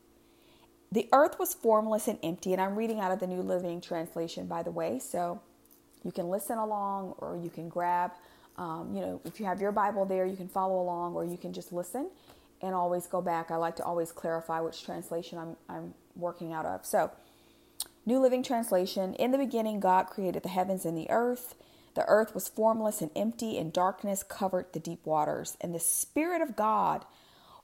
The 0.92 1.08
earth 1.14 1.38
was 1.38 1.54
formless 1.54 2.08
and 2.08 2.18
empty, 2.24 2.54
and 2.54 2.62
I'm 2.62 2.76
reading 2.76 3.00
out 3.00 3.12
of 3.12 3.20
the 3.20 3.28
New 3.28 3.44
Living 3.44 3.82
Translation, 3.82 4.48
by 4.48 4.64
the 4.64 4.72
way, 4.72 4.98
so 4.98 5.42
you 6.04 6.12
can 6.12 6.28
listen 6.30 6.58
along 6.58 7.14
or 7.20 7.38
you 7.38 7.52
can 7.52 7.70
grab, 7.70 8.12
um, 8.58 8.92
you 8.96 9.02
know, 9.02 9.22
if 9.26 9.40
you 9.40 9.46
have 9.46 9.62
your 9.62 9.72
Bible 9.72 10.06
there, 10.06 10.26
you 10.26 10.36
can 10.36 10.48
follow 10.48 10.82
along 10.82 11.14
or 11.14 11.24
you 11.24 11.38
can 11.38 11.54
just 11.54 11.72
listen 11.72 12.10
and 12.62 12.76
always 12.76 13.08
go 13.08 13.22
back. 13.22 13.52
I 13.52 13.56
like 13.58 13.76
to 13.78 13.84
always 13.84 14.12
clarify 14.12 14.60
which 14.62 14.84
translation 14.84 15.38
I'm, 15.38 15.56
I'm 15.70 15.94
working 16.16 16.54
out 16.54 16.66
of. 16.66 16.86
So, 16.86 17.12
New 18.06 18.20
Living 18.20 18.44
Translation 18.44 19.14
In 19.16 19.32
the 19.32 19.38
beginning, 19.38 19.80
God 19.80 20.08
created 20.08 20.44
the 20.44 20.50
heavens 20.50 20.86
and 20.86 20.98
the 20.98 21.10
earth. 21.10 21.56
The 21.94 22.06
earth 22.08 22.34
was 22.34 22.48
formless 22.48 23.02
and 23.02 23.12
empty, 23.16 23.58
and 23.58 23.74
darkness 23.74 24.24
covered 24.24 24.74
the 24.74 24.80
deep 24.80 25.06
waters. 25.06 25.58
And 25.60 25.76
the 25.76 25.80
Spirit 25.80 26.42
of 26.42 26.56
God 26.56 27.06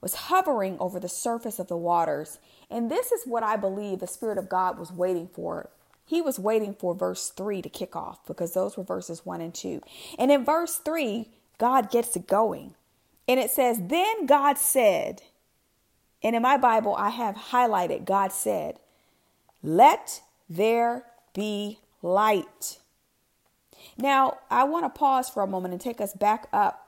was 0.01 0.15
hovering 0.15 0.77
over 0.79 0.99
the 0.99 1.09
surface 1.09 1.59
of 1.59 1.67
the 1.67 1.77
waters. 1.77 2.39
And 2.69 2.91
this 2.91 3.11
is 3.11 3.25
what 3.25 3.43
I 3.43 3.55
believe 3.55 3.99
the 3.99 4.07
Spirit 4.07 4.37
of 4.37 4.49
God 4.49 4.77
was 4.77 4.91
waiting 4.91 5.27
for. 5.27 5.69
He 6.05 6.21
was 6.21 6.39
waiting 6.39 6.73
for 6.73 6.93
verse 6.93 7.29
3 7.29 7.61
to 7.61 7.69
kick 7.69 7.95
off 7.95 8.25
because 8.25 8.53
those 8.53 8.77
were 8.77 8.83
verses 8.83 9.25
1 9.25 9.41
and 9.41 9.53
2. 9.53 9.81
And 10.19 10.31
in 10.31 10.45
verse 10.45 10.77
3, 10.77 11.29
God 11.57 11.89
gets 11.89 12.15
it 12.15 12.27
going. 12.27 12.75
And 13.27 13.39
it 13.39 13.51
says, 13.51 13.79
Then 13.81 14.25
God 14.25 14.57
said, 14.57 15.21
and 16.23 16.35
in 16.35 16.41
my 16.41 16.57
Bible, 16.57 16.95
I 16.95 17.09
have 17.09 17.35
highlighted 17.35 18.05
God 18.05 18.31
said, 18.31 18.79
Let 19.61 20.21
there 20.49 21.03
be 21.33 21.79
light. 22.01 22.79
Now, 23.97 24.39
I 24.49 24.63
want 24.63 24.85
to 24.85 24.97
pause 24.97 25.29
for 25.29 25.43
a 25.43 25.47
moment 25.47 25.73
and 25.73 25.81
take 25.81 26.01
us 26.01 26.13
back 26.13 26.47
up 26.51 26.87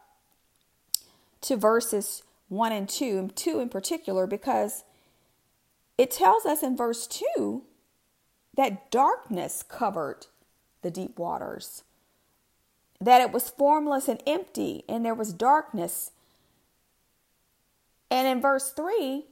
to 1.42 1.56
verses 1.56 2.24
1 2.50 2.72
and 2.72 2.90
2, 2.90 3.30
2 3.36 3.60
in 3.60 3.70
particular, 3.70 4.28
because 4.28 4.84
it 5.98 6.12
tells 6.12 6.46
us 6.46 6.64
in 6.64 6.76
verse 6.76 7.08
2 7.36 7.64
that 8.56 8.92
darkness 8.92 9.64
covered 9.64 10.28
the 10.82 10.92
deep 10.92 11.20
waters, 11.20 11.84
that 13.00 13.22
it 13.22 13.32
was 13.32 13.50
formless 13.50 14.08
and 14.08 14.22
empty, 14.26 14.84
and 14.90 15.06
there 15.06 15.14
was 15.14 15.34
darkness. 15.34 16.12
And 18.12 18.28
in 18.28 18.42
verse 18.42 18.72
3, 18.72 19.26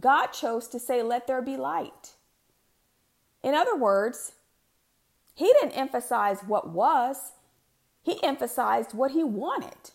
God 0.00 0.28
chose 0.28 0.68
to 0.68 0.78
say, 0.78 1.02
Let 1.02 1.26
there 1.26 1.42
be 1.42 1.56
light. 1.56 2.14
In 3.42 3.54
other 3.54 3.76
words, 3.76 4.32
he 5.34 5.46
didn't 5.60 5.72
emphasize 5.72 6.40
what 6.46 6.68
was, 6.68 7.32
he 8.02 8.22
emphasized 8.22 8.94
what 8.94 9.10
he 9.10 9.24
wanted. 9.24 9.90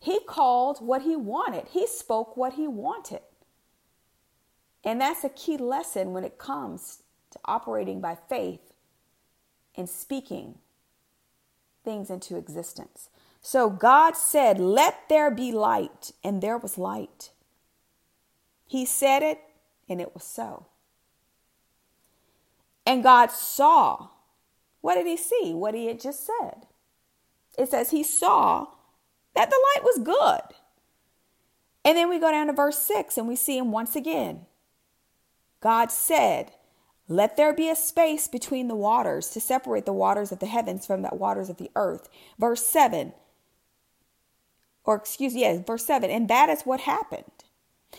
He 0.00 0.20
called 0.26 0.78
what 0.84 1.02
he 1.02 1.16
wanted, 1.16 1.68
he 1.70 1.86
spoke 1.86 2.36
what 2.36 2.54
he 2.54 2.66
wanted. 2.66 3.22
And 4.84 5.00
that's 5.00 5.22
a 5.22 5.28
key 5.28 5.56
lesson 5.56 6.12
when 6.12 6.24
it 6.24 6.38
comes 6.38 7.02
to 7.30 7.38
operating 7.44 8.00
by 8.00 8.16
faith 8.28 8.72
and 9.76 9.88
speaking 9.88 10.58
things 11.84 12.10
into 12.10 12.36
existence. 12.36 13.08
So 13.42 13.68
God 13.68 14.16
said, 14.16 14.58
Let 14.58 15.08
there 15.08 15.30
be 15.30 15.50
light, 15.50 16.12
and 16.22 16.40
there 16.40 16.56
was 16.56 16.78
light. 16.78 17.32
He 18.66 18.86
said 18.86 19.22
it, 19.22 19.40
and 19.88 20.00
it 20.00 20.14
was 20.14 20.24
so. 20.24 20.66
And 22.86 23.02
God 23.02 23.30
saw. 23.30 24.08
What 24.80 24.94
did 24.94 25.06
he 25.06 25.16
see? 25.16 25.52
What 25.52 25.74
he 25.74 25.86
had 25.86 26.00
just 26.00 26.26
said. 26.26 26.66
It 27.58 27.68
says 27.68 27.90
he 27.90 28.02
saw 28.02 28.68
that 29.34 29.50
the 29.50 29.60
light 29.74 29.84
was 29.84 29.98
good. 29.98 30.56
And 31.84 31.96
then 31.96 32.08
we 32.08 32.18
go 32.18 32.30
down 32.30 32.46
to 32.46 32.52
verse 32.52 32.78
6 32.78 33.18
and 33.18 33.28
we 33.28 33.36
see 33.36 33.58
him 33.58 33.72
once 33.72 33.96
again. 33.96 34.46
God 35.60 35.90
said, 35.90 36.52
Let 37.08 37.36
there 37.36 37.52
be 37.52 37.68
a 37.68 37.76
space 37.76 38.28
between 38.28 38.68
the 38.68 38.74
waters 38.74 39.28
to 39.30 39.40
separate 39.40 39.84
the 39.84 39.92
waters 39.92 40.32
of 40.32 40.38
the 40.38 40.46
heavens 40.46 40.86
from 40.86 41.02
the 41.02 41.10
waters 41.12 41.48
of 41.48 41.58
the 41.58 41.70
earth. 41.76 42.08
Verse 42.38 42.64
7, 42.64 43.12
or 44.84 44.96
excuse 44.96 45.34
yes, 45.34 45.64
verse 45.66 45.84
7, 45.86 46.10
and 46.10 46.28
that 46.28 46.48
is 46.48 46.62
what 46.62 46.80
happened. 46.80 47.24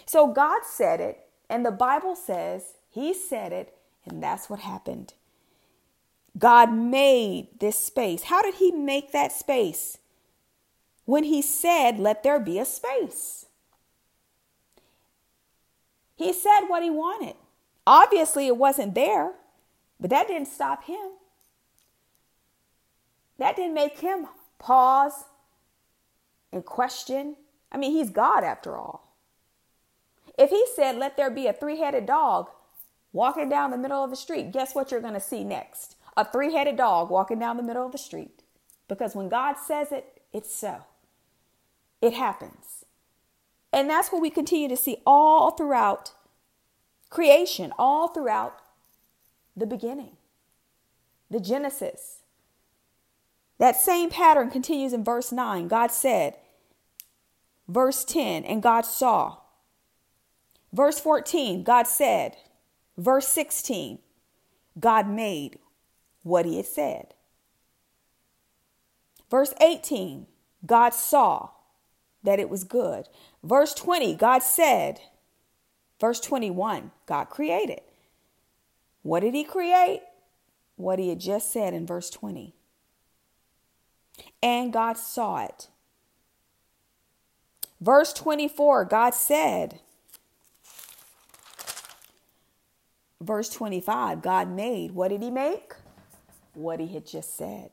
So 0.05 0.27
God 0.27 0.61
said 0.65 0.99
it, 0.99 1.19
and 1.49 1.65
the 1.65 1.71
Bible 1.71 2.15
says 2.15 2.73
He 2.89 3.13
said 3.13 3.53
it, 3.53 3.75
and 4.05 4.21
that's 4.21 4.49
what 4.49 4.59
happened. 4.59 5.13
God 6.37 6.73
made 6.73 7.59
this 7.59 7.77
space. 7.77 8.23
How 8.23 8.41
did 8.41 8.55
He 8.55 8.71
make 8.71 9.11
that 9.11 9.31
space? 9.31 9.97
When 11.05 11.23
He 11.23 11.41
said, 11.41 11.99
Let 11.99 12.23
there 12.23 12.39
be 12.39 12.59
a 12.59 12.65
space. 12.65 13.45
He 16.15 16.33
said 16.33 16.61
what 16.67 16.83
He 16.83 16.89
wanted. 16.89 17.35
Obviously, 17.85 18.47
it 18.47 18.57
wasn't 18.57 18.95
there, 18.95 19.33
but 19.99 20.09
that 20.09 20.27
didn't 20.27 20.47
stop 20.47 20.85
Him. 20.85 21.11
That 23.37 23.55
didn't 23.55 23.73
make 23.73 23.99
Him 23.99 24.27
pause 24.57 25.25
and 26.53 26.65
question. 26.65 27.35
I 27.71 27.77
mean, 27.77 27.91
He's 27.91 28.09
God 28.09 28.43
after 28.43 28.77
all. 28.77 29.15
If 30.37 30.49
He 30.49 30.65
said, 30.75 30.97
Let 30.97 31.17
there 31.17 31.29
be 31.29 31.47
a 31.47 31.53
three 31.53 31.79
headed 31.79 32.05
dog 32.05 32.49
walking 33.11 33.49
down 33.49 33.71
the 33.71 33.77
middle 33.77 34.03
of 34.03 34.09
the 34.09 34.15
street, 34.15 34.51
guess 34.51 34.73
what 34.73 34.91
you're 34.91 35.01
going 35.01 35.13
to 35.13 35.19
see 35.19 35.43
next? 35.43 35.95
a 36.15 36.25
three 36.25 36.53
headed 36.53 36.77
dog 36.77 37.09
walking 37.09 37.39
down 37.39 37.57
the 37.57 37.63
middle 37.63 37.85
of 37.85 37.91
the 37.91 37.97
street. 37.97 38.43
Because 38.87 39.15
when 39.15 39.29
God 39.29 39.55
says 39.57 39.91
it, 39.91 40.21
it's 40.31 40.53
so. 40.53 40.83
It 42.01 42.13
happens. 42.13 42.85
And 43.71 43.89
that's 43.89 44.11
what 44.11 44.21
we 44.21 44.29
continue 44.29 44.69
to 44.69 44.77
see 44.77 44.97
all 45.05 45.51
throughout 45.51 46.11
creation, 47.09 47.71
all 47.77 48.07
throughout 48.07 48.59
the 49.55 49.65
beginning, 49.65 50.17
the 51.29 51.39
Genesis. 51.39 52.19
That 53.59 53.75
same 53.75 54.09
pattern 54.09 54.49
continues 54.49 54.93
in 54.93 55.03
verse 55.03 55.31
9. 55.31 55.67
God 55.67 55.91
said, 55.91 56.35
verse 57.67 58.03
10, 58.03 58.45
and 58.45 58.61
God 58.61 58.85
saw. 58.85 59.37
Verse 60.71 60.99
14, 60.99 61.63
God 61.63 61.87
said. 61.87 62.35
Verse 62.97 63.27
16, 63.27 63.99
God 64.79 65.07
made 65.07 65.57
what 66.21 66.45
he 66.45 66.57
had 66.57 66.65
said. 66.65 67.13
Verse 69.29 69.53
18, 69.61 70.27
God 70.65 70.93
saw 70.93 71.49
that 72.23 72.39
it 72.39 72.49
was 72.49 72.63
good. 72.63 73.09
Verse 73.43 73.73
20, 73.73 74.15
God 74.15 74.43
said. 74.43 74.99
Verse 75.99 76.19
21, 76.19 76.91
God 77.05 77.25
created. 77.25 77.81
What 79.01 79.21
did 79.21 79.33
he 79.33 79.43
create? 79.43 80.01
What 80.75 80.99
he 80.99 81.09
had 81.09 81.19
just 81.19 81.51
said 81.51 81.73
in 81.73 81.85
verse 81.85 82.09
20. 82.09 82.55
And 84.41 84.71
God 84.71 84.97
saw 84.97 85.43
it. 85.43 85.67
Verse 87.83 88.13
24, 88.13 88.85
God 88.85 89.13
said. 89.13 89.79
Verse 93.19 93.49
25, 93.49 94.21
God 94.21 94.49
made. 94.49 94.91
What 94.91 95.09
did 95.09 95.21
he 95.21 95.31
make? 95.31 95.73
what 96.53 96.79
he 96.79 96.87
had 96.87 97.05
just 97.05 97.35
said. 97.35 97.71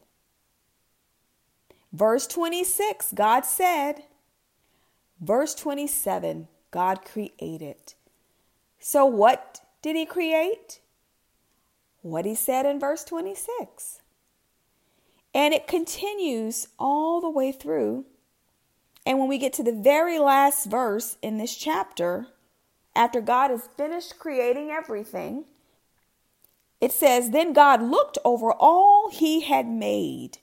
Verse 1.93 2.26
26, 2.26 3.12
God 3.12 3.45
said. 3.45 4.05
Verse 5.21 5.55
27, 5.55 6.49
God 6.71 7.05
created. 7.05 7.95
So, 8.79 9.05
what 9.05 9.61
did 9.83 9.97
he 9.97 10.07
create? 10.07 10.81
What 12.02 12.25
he 12.25 12.35
said 12.35 12.64
in 12.64 12.81
verse 12.81 13.05
26. 13.05 14.00
And 15.35 15.52
it 15.52 15.67
continues 15.67 16.69
all 16.79 17.21
the 17.21 17.31
way 17.31 17.52
through. 17.52 18.07
And 19.07 19.19
when 19.19 19.28
we 19.28 19.38
get 19.38 19.52
to 19.54 19.62
the 19.62 19.73
very 19.73 20.19
last 20.19 20.66
verse 20.66 21.16
in 21.23 21.38
this 21.38 21.57
chapter, 21.57 22.26
after 22.95 23.21
God 23.21 23.50
has 23.50 23.69
finished 23.76 24.19
creating 24.19 24.71
everything, 24.71 25.45
it 26.80 26.92
says, 26.92 27.30
Then 27.30 27.52
God 27.52 27.83
looked 27.83 28.19
over 28.25 28.52
all 28.52 29.11
he 29.11 29.40
had 29.40 29.66
made. 29.66 30.38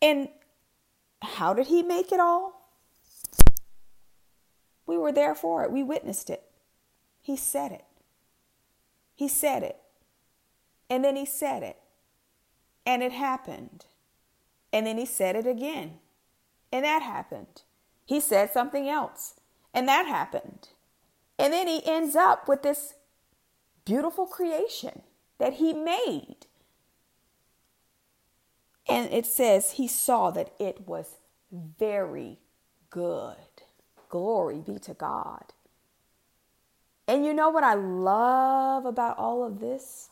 And 0.00 0.28
how 1.22 1.54
did 1.54 1.66
he 1.66 1.82
make 1.82 2.12
it 2.12 2.20
all? 2.20 2.72
We 4.86 4.96
were 4.96 5.12
there 5.12 5.34
for 5.34 5.64
it. 5.64 5.72
We 5.72 5.82
witnessed 5.82 6.30
it. 6.30 6.42
He 7.20 7.36
said 7.36 7.72
it. 7.72 7.84
He 9.14 9.28
said 9.28 9.62
it. 9.62 9.76
And 10.88 11.04
then 11.04 11.16
he 11.16 11.26
said 11.26 11.62
it. 11.62 11.78
And 12.86 13.02
it 13.02 13.12
happened. 13.12 13.84
And 14.72 14.86
then 14.86 14.96
he 14.96 15.04
said 15.04 15.36
it 15.36 15.46
again. 15.46 15.98
And 16.72 16.84
that 16.84 17.02
happened. 17.02 17.62
He 18.04 18.20
said 18.20 18.52
something 18.52 18.88
else. 18.88 19.34
And 19.74 19.86
that 19.88 20.06
happened. 20.06 20.68
And 21.38 21.52
then 21.52 21.68
he 21.68 21.82
ends 21.84 22.16
up 22.16 22.48
with 22.48 22.62
this 22.62 22.94
beautiful 23.84 24.26
creation 24.26 25.02
that 25.38 25.54
he 25.54 25.72
made. 25.72 26.46
And 28.88 29.12
it 29.12 29.26
says 29.26 29.72
he 29.72 29.86
saw 29.86 30.30
that 30.30 30.52
it 30.58 30.86
was 30.86 31.16
very 31.52 32.38
good. 32.90 33.36
Glory 34.08 34.60
be 34.60 34.78
to 34.80 34.94
God. 34.94 35.52
And 37.06 37.24
you 37.24 37.32
know 37.32 37.50
what 37.50 37.64
I 37.64 37.74
love 37.74 38.84
about 38.84 39.18
all 39.18 39.44
of 39.44 39.60
this? 39.60 40.08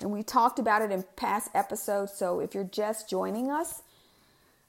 And 0.00 0.10
we 0.10 0.22
talked 0.22 0.58
about 0.58 0.82
it 0.82 0.90
in 0.90 1.04
past 1.16 1.50
episodes. 1.54 2.12
So 2.12 2.40
if 2.40 2.54
you're 2.54 2.64
just 2.64 3.08
joining 3.08 3.50
us, 3.50 3.82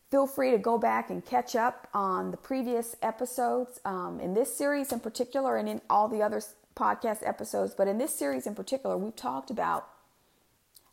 feel 0.10 0.28
free 0.28 0.52
to 0.52 0.58
go 0.58 0.78
back 0.78 1.10
and 1.10 1.26
catch 1.26 1.56
up 1.56 1.88
on 1.94 2.32
the 2.32 2.38
previous 2.38 2.96
episodes 3.02 3.80
um, 3.84 4.20
in 4.22 4.34
this 4.34 4.56
series 4.56 4.92
in 4.92 5.00
particular 5.00 5.58
and 5.58 5.68
in 5.68 5.82
all 5.90 6.08
the 6.08 6.22
other 6.22 6.42
podcast 6.76 7.28
episodes, 7.28 7.74
but 7.76 7.88
in 7.88 7.98
this 7.98 8.16
series 8.18 8.48
in 8.48 8.56
particular, 8.56 8.98
we've 8.98 9.16
talked 9.16 9.50
about 9.50 9.88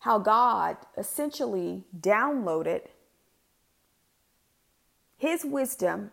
how 0.01 0.19
God 0.19 0.77
essentially 0.97 1.85
downloaded 1.99 2.83
his 5.17 5.45
wisdom, 5.45 6.11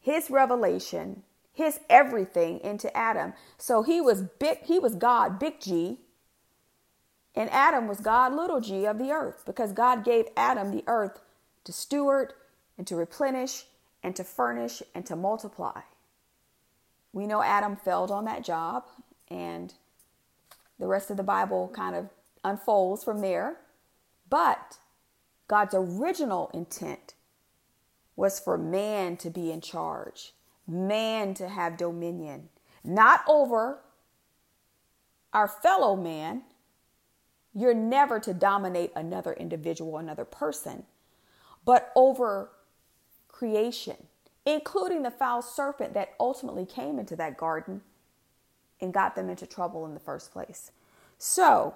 his 0.00 0.30
revelation, 0.30 1.22
his 1.52 1.80
everything 1.90 2.60
into 2.60 2.94
Adam. 2.96 3.34
So 3.58 3.82
he 3.82 4.00
was 4.00 4.22
big, 4.22 4.62
he 4.64 4.78
was 4.78 4.94
God, 4.94 5.38
big 5.38 5.60
G, 5.60 5.98
and 7.36 7.50
Adam 7.50 7.88
was 7.88 8.00
God, 8.00 8.32
little 8.32 8.60
g 8.60 8.86
of 8.86 8.98
the 8.98 9.10
earth, 9.10 9.42
because 9.44 9.72
God 9.72 10.04
gave 10.04 10.26
Adam 10.36 10.70
the 10.70 10.84
earth 10.86 11.20
to 11.64 11.72
steward 11.72 12.34
and 12.78 12.86
to 12.86 12.96
replenish 12.96 13.64
and 14.02 14.14
to 14.16 14.24
furnish 14.24 14.82
and 14.94 15.04
to 15.06 15.16
multiply. 15.16 15.80
We 17.12 17.26
know 17.26 17.42
Adam 17.42 17.76
failed 17.76 18.10
on 18.10 18.24
that 18.26 18.44
job, 18.44 18.84
and 19.28 19.72
the 20.78 20.86
rest 20.86 21.10
of 21.10 21.16
the 21.16 21.22
Bible 21.22 21.70
kind 21.74 21.94
of 21.94 22.08
unfolds 22.42 23.04
from 23.04 23.20
there. 23.20 23.56
But 24.28 24.78
God's 25.48 25.74
original 25.74 26.50
intent 26.52 27.14
was 28.16 28.40
for 28.40 28.58
man 28.58 29.16
to 29.18 29.30
be 29.30 29.50
in 29.50 29.60
charge, 29.60 30.34
man 30.66 31.34
to 31.34 31.48
have 31.48 31.76
dominion, 31.76 32.48
not 32.82 33.22
over 33.28 33.80
our 35.32 35.48
fellow 35.48 35.96
man. 35.96 36.42
You're 37.54 37.74
never 37.74 38.18
to 38.20 38.34
dominate 38.34 38.92
another 38.96 39.32
individual, 39.32 39.98
another 39.98 40.24
person, 40.24 40.84
but 41.64 41.92
over 41.96 42.50
creation 43.28 43.96
including 44.46 45.02
the 45.02 45.10
foul 45.10 45.42
serpent 45.42 45.94
that 45.94 46.14
ultimately 46.20 46.66
came 46.66 46.98
into 46.98 47.16
that 47.16 47.36
garden 47.36 47.80
and 48.80 48.92
got 48.92 49.16
them 49.16 49.30
into 49.30 49.46
trouble 49.46 49.86
in 49.86 49.94
the 49.94 50.00
first 50.00 50.32
place. 50.32 50.70
So, 51.18 51.74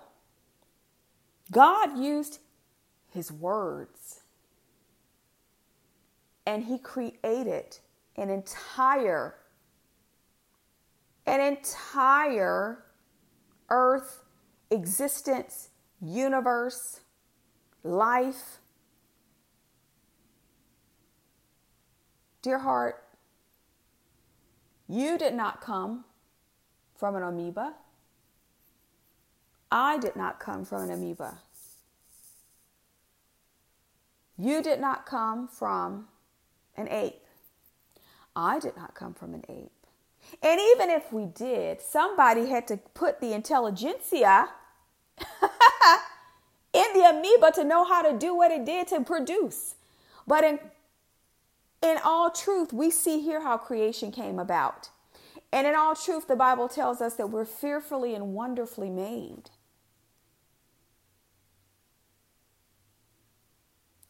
God 1.50 1.98
used 1.98 2.40
his 3.10 3.32
words 3.32 4.20
and 6.44 6.64
he 6.64 6.78
created 6.78 7.78
an 8.16 8.28
entire 8.30 9.34
an 11.26 11.40
entire 11.40 12.84
earth 13.68 14.24
existence 14.70 15.68
universe 16.00 17.00
life. 17.84 18.58
Dear 22.40 22.58
heart, 22.58 23.04
you 24.88 25.18
did 25.18 25.34
not 25.34 25.60
come 25.60 26.04
from 26.96 27.16
an 27.16 27.22
amoeba. 27.22 27.74
I 29.70 29.98
did 29.98 30.16
not 30.16 30.38
come 30.38 30.64
from 30.64 30.82
an 30.82 30.90
amoeba. 30.90 31.38
You 34.38 34.62
did 34.62 34.80
not 34.80 35.04
come 35.04 35.48
from 35.48 36.06
an 36.76 36.88
ape. 36.88 37.24
I 38.36 38.60
did 38.60 38.76
not 38.76 38.94
come 38.94 39.14
from 39.14 39.34
an 39.34 39.44
ape. 39.48 39.72
And 40.42 40.60
even 40.60 40.90
if 40.90 41.12
we 41.12 41.26
did, 41.26 41.80
somebody 41.80 42.46
had 42.46 42.68
to 42.68 42.76
put 42.76 43.20
the 43.20 43.32
intelligentsia 43.32 44.48
in 46.72 46.84
the 46.94 47.00
amoeba 47.00 47.50
to 47.56 47.64
know 47.64 47.84
how 47.84 48.02
to 48.02 48.16
do 48.16 48.34
what 48.34 48.52
it 48.52 48.64
did 48.64 48.86
to 48.88 49.00
produce. 49.00 49.74
But 50.26 50.44
in 50.44 50.60
in 51.82 51.98
all 52.04 52.30
truth, 52.30 52.72
we 52.72 52.90
see 52.90 53.20
here 53.20 53.42
how 53.42 53.56
creation 53.56 54.10
came 54.10 54.38
about. 54.38 54.90
And 55.52 55.66
in 55.66 55.74
all 55.74 55.94
truth, 55.94 56.26
the 56.26 56.36
Bible 56.36 56.68
tells 56.68 57.00
us 57.00 57.14
that 57.14 57.30
we're 57.30 57.44
fearfully 57.44 58.14
and 58.14 58.34
wonderfully 58.34 58.90
made. 58.90 59.50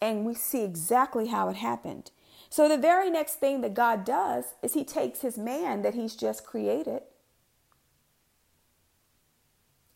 And 0.00 0.24
we 0.24 0.34
see 0.34 0.64
exactly 0.64 1.26
how 1.28 1.48
it 1.48 1.56
happened. 1.56 2.10
So, 2.50 2.68
the 2.68 2.78
very 2.78 3.10
next 3.10 3.34
thing 3.34 3.60
that 3.60 3.74
God 3.74 4.04
does 4.04 4.54
is 4.62 4.74
He 4.74 4.84
takes 4.84 5.20
His 5.20 5.36
man 5.36 5.82
that 5.82 5.94
He's 5.94 6.16
just 6.16 6.46
created 6.46 7.02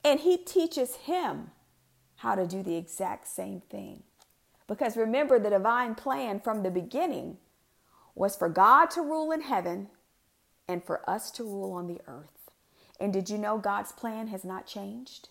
and 0.05 0.21
He 0.21 0.37
teaches 0.37 0.97
him 0.97 1.51
how 2.17 2.35
to 2.35 2.47
do 2.47 2.63
the 2.63 2.77
exact 2.77 3.27
same 3.27 3.61
thing. 3.61 4.03
Because 4.67 4.97
remember, 4.97 5.39
the 5.39 5.51
divine 5.51 5.95
plan 5.95 6.41
from 6.41 6.63
the 6.63 6.71
beginning 6.71 7.39
was 8.15 8.37
for 8.37 8.49
God 8.49 8.87
to 8.91 9.01
rule 9.01 9.33
in 9.33 9.43
heaven 9.43 9.89
and 10.69 10.85
for 10.85 11.09
us 11.09 11.31
to 11.33 11.45
rule 11.45 11.73
on 11.73 11.87
the 11.87 12.01
earth. 12.07 12.51
And 13.01 13.13
did 13.13 13.31
you 13.31 13.39
know 13.39 13.59
God's 13.59 13.93
plan 13.93 14.29
has 14.29 14.45
not 14.45 14.67
changed? 14.67 15.29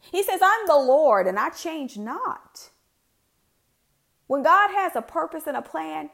He 0.00 0.22
says, 0.22 0.40
I'm 0.42 0.66
the 0.66 0.76
Lord 0.76 1.26
and 1.26 1.38
I 1.38 1.50
change 1.50 1.96
not. 1.96 2.70
When 4.26 4.42
God 4.42 4.70
has 4.70 4.94
a 4.94 5.02
purpose 5.02 5.46
and 5.46 5.56
a 5.56 5.62
plan, 5.62 6.10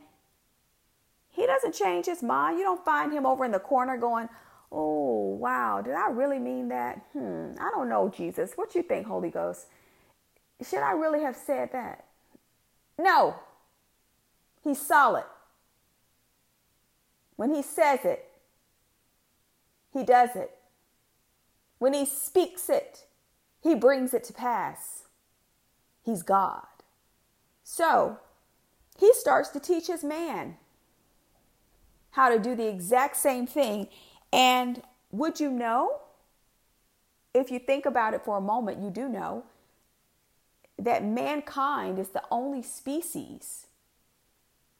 He 1.29 1.47
doesn't 1.47 1.75
change 1.75 2.07
His 2.07 2.23
mind. 2.23 2.59
You 2.59 2.65
don't 2.65 2.85
find 2.85 3.13
Him 3.13 3.27
over 3.27 3.45
in 3.45 3.53
the 3.53 3.59
corner 3.59 3.97
going, 3.97 4.29
Oh, 4.71 5.37
wow, 5.41 5.83
did 5.83 5.95
I 5.95 6.09
really 6.09 6.39
mean 6.39 6.69
that? 6.69 7.01
Hmm, 7.13 7.53
I 7.61 7.71
don't 7.71 7.89
know, 7.89 8.09
Jesus. 8.09 8.53
What 8.57 8.75
you 8.75 8.83
think, 8.83 9.07
Holy 9.07 9.31
Ghost? 9.31 9.67
Should 10.69 10.81
I 10.81 10.93
really 10.93 11.23
have 11.23 11.37
said 11.37 11.71
that? 11.73 12.07
No. 12.99 13.37
He's 14.63 14.81
solid. 14.81 15.25
When 17.37 17.55
he 17.55 17.63
says 17.63 18.01
it, 18.05 18.29
he 19.93 20.05
does 20.05 20.31
it. 20.35 20.51
When 21.79 21.93
he 21.93 22.05
speaks 22.07 22.69
it, 22.69 23.07
he 23.63 23.75
brings 23.75 24.15
it 24.15 24.25
to 24.25 24.33
pass. 24.33 25.05
He's 26.05 26.23
God. 26.23 26.67
So, 27.63 28.19
he 28.99 29.13
starts 29.15 29.49
to 29.51 29.61
teach 29.61 29.87
his 29.87 30.05
man 30.05 30.57
how 32.13 32.29
to 32.29 32.39
do 32.39 32.55
the 32.55 32.69
exact 32.69 33.17
same 33.17 33.47
thing. 33.47 33.89
And 34.33 34.83
would 35.11 35.41
you 35.41 35.51
know, 35.51 36.01
if 37.33 37.51
you 37.51 37.59
think 37.59 37.87
about 37.87 38.15
it 38.15 38.25
for 38.25 38.37
a 38.37 38.41
moment, 38.41 38.81
you 38.83 38.91
do 38.91 39.09
know 39.09 39.45
that 40.79 41.05
mankind 41.05 41.99
is 41.99 42.09
the 42.09 42.23
only 42.31 42.63
species, 42.63 43.64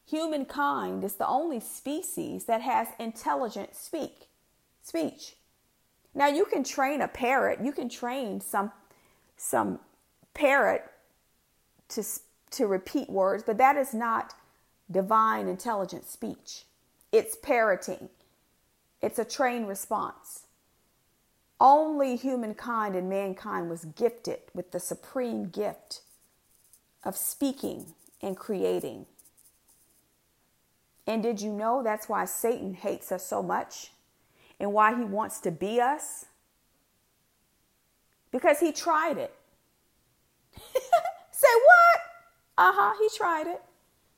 humankind 0.07 1.05
is 1.05 1.15
the 1.15 1.27
only 1.27 1.61
species 1.61 2.45
that 2.45 2.61
has 2.61 2.89
intelligent 2.99 3.75
speak, 3.75 4.29
speech. 4.83 5.37
Now 6.15 6.29
you 6.29 6.45
can 6.45 6.63
train 6.65 7.01
a 7.01 7.09
parrot, 7.09 7.61
you 7.63 7.73
can 7.73 7.89
train 7.89 8.41
some 8.41 8.73
some 9.37 9.81
parrot 10.33 10.85
to 11.89 12.05
to 12.53 12.67
repeat 12.67 13.11
words, 13.11 13.43
but 13.45 13.59
that 13.59 13.77
is 13.77 13.93
not 13.93 14.35
divine 14.91 15.49
intelligent 15.49 16.09
speech. 16.09 16.65
It's 17.11 17.37
parroting. 17.37 18.09
It's 19.03 19.19
a 19.19 19.25
trained 19.25 19.69
response. 19.69 20.47
Only 21.61 22.17
humankind 22.17 22.95
and 22.95 23.09
mankind 23.09 23.71
was 23.71 23.85
gifted 23.85 24.41
with 24.55 24.73
the 24.73 24.81
supreme 24.81 25.49
gift 25.49 26.01
of 27.03 27.17
speaking 27.17 27.95
and 28.21 28.37
creating. 28.37 29.07
And 31.07 31.23
did 31.23 31.41
you 31.41 31.53
know 31.53 31.83
that's 31.83 32.09
why 32.09 32.25
Satan 32.25 32.75
hates 32.75 33.13
us 33.13 33.27
so 33.27 33.43
much 33.43 33.91
and 34.59 34.73
why 34.73 34.97
he 34.97 35.05
wants 35.05 35.41
to 35.41 35.51
be 35.51 35.81
us? 35.81 36.27
Because 38.31 38.61
he 38.61 38.73
tried 38.73 39.19
it. 39.19 39.35
say 41.31 41.49
what? 41.67 42.01
Uh 42.57 42.73
huh, 42.75 42.95
he 42.99 43.09
tried 43.17 43.47
it. 43.47 43.63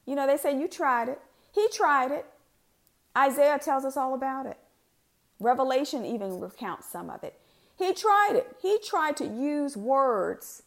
You 0.07 0.15
know, 0.15 0.27
they 0.27 0.37
say 0.37 0.59
you 0.59 0.69
tried 0.69 1.09
it. 1.09 1.21
He 1.53 1.69
tried 1.69 2.13
it. 2.13 2.27
Isaiah 3.17 3.59
tells 3.59 3.85
us 3.85 3.97
all 3.97 4.15
about 4.15 4.47
it. 4.47 4.59
Revelation 5.41 6.05
even 6.05 6.39
recounts 6.39 6.89
some 6.89 7.11
of 7.11 7.25
it. 7.25 7.39
He 7.77 7.93
tried 7.93 8.33
it. 8.35 8.57
He 8.63 8.79
tried 8.79 9.17
to 9.19 9.27
use 9.27 9.77
words 9.77 10.63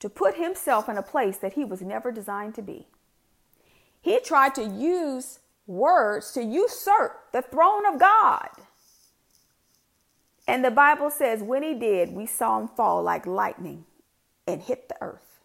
to 0.00 0.08
put 0.08 0.36
himself 0.36 0.88
in 0.88 0.96
a 0.96 1.02
place 1.02 1.36
that 1.38 1.54
he 1.54 1.64
was 1.64 1.80
never 1.80 2.10
designed 2.10 2.54
to 2.56 2.62
be. 2.62 2.86
He 4.06 4.20
tried 4.20 4.54
to 4.54 4.62
use 4.62 5.40
words 5.66 6.30
to 6.34 6.40
usurp 6.44 7.32
the 7.32 7.42
throne 7.42 7.84
of 7.92 7.98
God. 7.98 8.50
And 10.46 10.64
the 10.64 10.70
Bible 10.70 11.10
says 11.10 11.42
when 11.42 11.64
he 11.64 11.74
did, 11.74 12.12
we 12.12 12.24
saw 12.24 12.60
him 12.60 12.68
fall 12.68 13.02
like 13.02 13.26
lightning 13.26 13.84
and 14.46 14.62
hit 14.62 14.88
the 14.88 14.94
earth. 15.00 15.40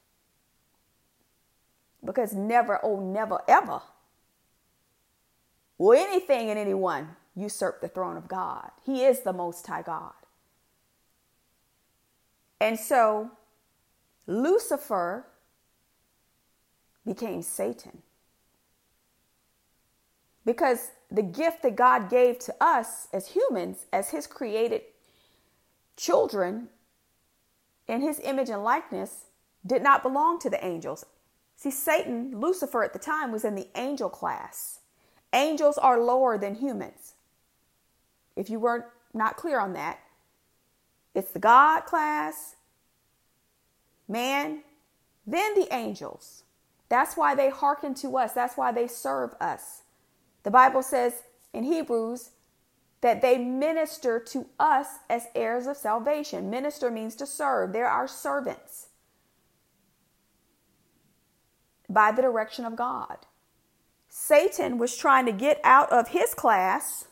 Because 2.06 2.34
never, 2.34 2.80
oh, 2.84 3.00
never, 3.00 3.40
ever 3.48 3.82
will 5.80 5.94
anything 6.00 6.52
and 6.52 6.60
anyone 6.60 7.16
usurp 7.36 7.82
the 7.82 7.88
throne 7.88 8.16
of 8.16 8.28
God. 8.28 8.70
He 8.86 9.04
is 9.04 9.22
the 9.22 9.34
Most 9.34 9.66
High 9.66 9.82
God. 9.82 10.14
And 12.60 12.80
so 12.80 13.32
Lucifer 14.28 15.26
became 17.04 17.42
Satan. 17.42 18.04
Because 20.46 20.92
the 21.12 21.22
gift 21.22 21.62
that 21.64 21.76
God 21.76 22.10
gave 22.10 22.40
to 22.40 22.56
us 22.62 23.08
as 23.14 23.30
humans, 23.30 23.86
as 23.94 24.10
His 24.10 24.28
created 24.28 24.82
children 25.98 26.70
in 27.88 28.02
His 28.02 28.20
image 28.24 28.50
and 28.50 28.64
likeness, 28.64 29.26
did 29.66 29.84
not 29.84 30.04
belong 30.04 30.40
to 30.40 30.50
the 30.50 30.64
angels. 30.66 31.06
See, 31.56 31.72
Satan, 31.72 32.40
Lucifer 32.40 32.84
at 32.84 32.94
the 32.94 33.00
time, 33.00 33.32
was 33.32 33.46
in 33.46 33.56
the 33.56 33.68
angel 33.76 34.10
class. 34.10 34.80
Angels 35.34 35.78
are 35.78 36.00
lower 36.00 36.38
than 36.38 36.56
humans. 36.56 37.14
If 38.36 38.50
you 38.50 38.60
were 38.60 38.78
not 38.80 38.88
not 39.14 39.38
clear 39.38 39.60
on 39.60 39.74
that, 39.74 40.00
it's 41.14 41.32
the 41.32 41.40
God 41.40 41.82
class, 41.82 42.56
man, 44.08 44.64
then 45.28 45.54
the 45.56 45.74
angels. 45.74 46.44
That's 46.90 47.16
why 47.16 47.36
they 47.36 47.50
hearken 47.50 47.94
to 47.96 48.18
us. 48.18 48.34
That's 48.34 48.58
why 48.58 48.72
they 48.72 48.88
serve 48.88 49.34
us. 49.40 49.81
The 50.44 50.52
Bible 50.52 50.84
says 50.84 51.24
in 51.54 51.64
Hebrews 51.64 52.32
that 53.02 53.22
they 53.22 53.38
minister 53.38 54.20
to 54.20 54.48
us 54.60 54.88
as 55.10 55.28
heirs 55.36 55.68
of 55.68 55.78
salvation. 55.78 56.50
Minister 56.50 56.92
means 56.92 57.16
to 57.16 57.26
serve, 57.26 57.74
they're 57.74 57.88
our 57.88 58.08
servants 58.08 58.88
by 61.90 62.12
the 62.12 62.22
direction 62.22 62.66
of 62.66 62.76
God. 62.76 63.26
Satan 64.08 64.78
was 64.78 64.96
trying 64.96 65.26
to 65.26 65.32
get 65.32 65.60
out 65.64 65.92
of 65.92 66.10
his 66.10 66.34
class 66.34 67.06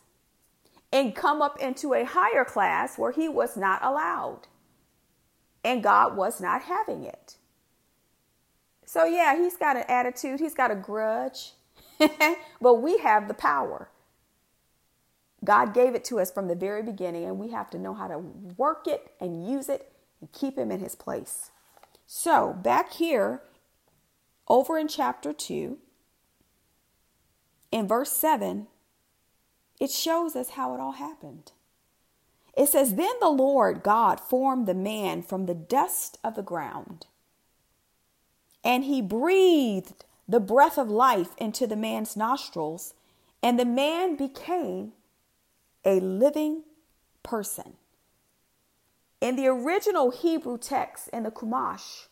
and 0.92 1.15
come 1.15 1.42
up 1.42 1.60
into 1.60 1.94
a 1.94 2.04
higher 2.04 2.44
class 2.44 2.98
where 2.98 3.12
he 3.12 3.30
was 3.30 3.56
not 3.56 3.84
allowed. 3.84 4.48
And 5.63 5.84
God 5.84 6.15
was 6.15 6.39
not 6.42 6.63
having 6.63 7.04
it. 7.04 7.36
So, 8.86 9.06
yeah, 9.06 9.38
he's 9.38 9.56
got 9.56 9.78
an 9.78 9.84
attitude, 9.88 10.39
he's 10.39 10.56
got 10.56 10.72
a 10.72 10.76
grudge, 10.76 11.54
but 12.62 12.76
we 12.76 12.98
have 13.00 13.28
the 13.28 13.34
power. 13.34 13.90
God 15.44 15.74
gave 15.74 15.96
it 15.96 16.04
to 16.06 16.20
us 16.20 16.32
from 16.32 16.48
the 16.48 16.56
very 16.56 16.84
beginning, 16.84 17.26
and 17.26 17.40
we 17.40 17.52
have 17.52 17.70
to 17.72 17.80
know 17.80 17.94
how 17.94 18.08
to 18.08 18.18
work 18.18 18.88
it 18.88 19.14
and 19.20 19.48
use 19.50 19.70
it 19.70 19.92
and 20.20 20.32
keep 20.32 20.58
him 20.58 20.72
in 20.72 20.80
his 20.80 20.96
place. 20.96 21.52
So, 22.06 22.54
back 22.54 22.94
here, 22.94 23.42
over 24.48 24.78
in 24.78 24.88
chapter 24.88 25.32
2, 25.32 25.78
in 27.72 27.88
verse 27.88 28.12
7, 28.12 28.68
it 29.80 29.92
shows 29.92 30.36
us 30.36 30.52
how 30.52 30.74
it 30.74 30.80
all 30.80 30.94
happened. 30.94 31.52
It 32.58 32.68
says, 32.68 32.96
Then 32.96 33.14
the 33.22 33.30
Lord 33.30 33.84
God 33.84 34.20
formed 34.20 34.68
the 34.68 34.74
man 34.74 35.22
from 35.22 35.46
the 35.46 35.56
dust 35.56 36.18
of 36.24 36.36
the 36.36 36.42
ground 36.42 37.06
And 38.64 38.84
he 38.84 39.02
breathed 39.02 40.04
the 40.30 40.39
breath 40.39 40.78
of 40.78 40.92
life 40.92 41.32
into 41.39 41.65
the 41.65 41.76
man's 41.76 42.15
nostrils, 42.15 42.94
and 43.42 43.60
the 43.60 43.65
man 43.65 44.15
became 44.15 44.94
a 45.84 46.00
living 46.00 46.62
person. 47.24 47.74
In 49.20 49.36
the 49.36 49.48
original 49.48 50.12
Hebrew 50.12 50.60
text, 50.60 51.08
in 51.08 51.24
the 51.24 51.32
Chumash, 51.32 52.06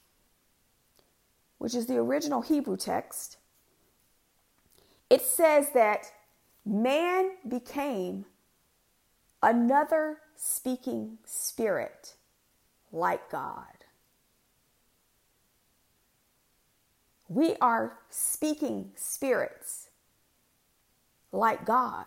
which 1.60 1.76
is 1.76 1.86
the 1.86 1.98
original 1.98 2.42
Hebrew 2.42 2.76
text, 2.76 3.38
it 5.12 5.22
says 5.22 5.70
that 5.76 6.12
man 6.66 7.32
became 7.48 8.26
another 9.44 10.18
speaking 10.36 11.20
spirit 11.24 12.16
like 12.92 13.30
God. 13.30 13.86
We 17.30 17.56
are 17.62 18.00
speaking 18.10 18.92
spirits 18.96 19.90
like 21.32 21.66
God. 21.66 22.06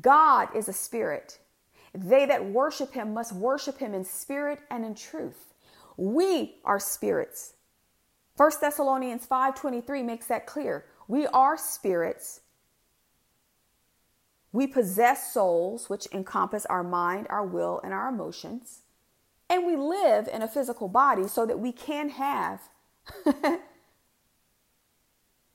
God 0.00 0.48
is 0.54 0.68
a 0.68 0.72
spirit. 0.72 1.38
They 1.94 2.26
that 2.26 2.44
worship 2.44 2.92
him 2.92 3.14
must 3.14 3.32
worship 3.32 3.78
him 3.78 3.94
in 3.94 4.04
spirit 4.04 4.60
and 4.70 4.84
in 4.84 4.94
truth. 4.94 5.54
We 5.96 6.56
are 6.64 6.78
spirits. 6.78 7.54
1 8.36 8.60
Thessalonians 8.60 9.26
5:23 9.26 10.02
makes 10.02 10.26
that 10.26 10.46
clear. 10.46 10.86
We 11.08 11.26
are 11.26 11.56
spirits. 11.56 12.42
We 14.52 14.66
possess 14.66 15.32
souls 15.32 15.90
which 15.90 16.06
encompass 16.12 16.64
our 16.66 16.84
mind, 16.84 17.26
our 17.28 17.44
will, 17.44 17.80
and 17.82 17.92
our 17.92 18.08
emotions. 18.08 18.82
And 19.50 19.66
we 19.66 19.76
live 19.76 20.28
in 20.28 20.42
a 20.42 20.48
physical 20.48 20.88
body 20.88 21.26
so 21.26 21.46
that 21.46 21.58
we 21.58 21.72
can 21.72 22.10
have 22.10 22.68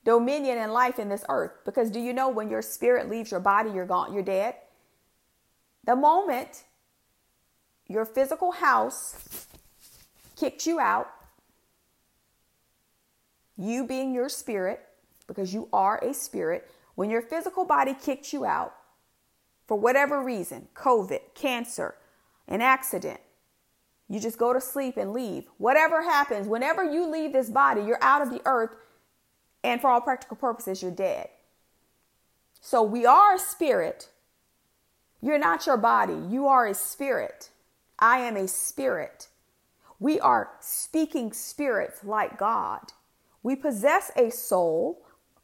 dominion 0.04 0.58
and 0.58 0.72
life 0.72 0.98
in 0.98 1.08
this 1.08 1.24
earth. 1.28 1.52
Because 1.64 1.90
do 1.90 2.00
you 2.00 2.12
know 2.12 2.28
when 2.28 2.50
your 2.50 2.62
spirit 2.62 3.08
leaves 3.08 3.30
your 3.30 3.40
body, 3.40 3.70
you're 3.70 3.86
gone, 3.86 4.12
you're 4.12 4.22
dead? 4.22 4.54
The 5.84 5.96
moment 5.96 6.64
your 7.86 8.04
physical 8.04 8.52
house 8.52 9.46
kicks 10.36 10.66
you 10.66 10.80
out, 10.80 11.08
you 13.56 13.86
being 13.86 14.14
your 14.14 14.28
spirit, 14.28 14.80
because 15.26 15.54
you 15.54 15.68
are 15.72 15.98
a 15.98 16.12
spirit, 16.12 16.70
when 16.94 17.10
your 17.10 17.22
physical 17.22 17.64
body 17.64 17.94
kicks 17.94 18.32
you 18.32 18.44
out 18.44 18.74
for 19.66 19.78
whatever 19.78 20.22
reason 20.22 20.68
COVID, 20.74 21.20
cancer, 21.34 21.94
an 22.48 22.60
accident 22.60 23.20
you 24.08 24.20
just 24.20 24.38
go 24.38 24.52
to 24.52 24.60
sleep 24.60 24.96
and 24.96 25.12
leave. 25.12 25.48
Whatever 25.58 26.02
happens, 26.02 26.46
whenever 26.46 26.84
you 26.84 27.10
leave 27.10 27.32
this 27.32 27.48
body, 27.48 27.82
you're 27.82 28.02
out 28.02 28.22
of 28.22 28.30
the 28.30 28.42
earth, 28.44 28.76
and 29.64 29.80
for 29.80 29.90
all 29.90 30.00
practical 30.00 30.36
purposes, 30.36 30.80
you're 30.80 30.92
dead. 30.92 31.28
So 32.60 32.82
we 32.82 33.04
are 33.04 33.34
a 33.34 33.38
spirit 33.38 34.10
you're 35.24 35.38
not 35.38 35.64
your 35.64 35.78
body, 35.78 36.18
you 36.28 36.46
are 36.48 36.66
a 36.66 36.74
spirit. 36.74 37.48
I 37.98 38.18
am 38.18 38.36
a 38.36 38.46
spirit. 38.46 39.28
We 39.98 40.20
are 40.20 40.50
speaking 40.60 41.32
spirits 41.32 42.04
like 42.04 42.36
God. 42.38 42.92
We 43.42 43.56
possess 43.56 44.10
a 44.16 44.28
soul, 44.28 45.00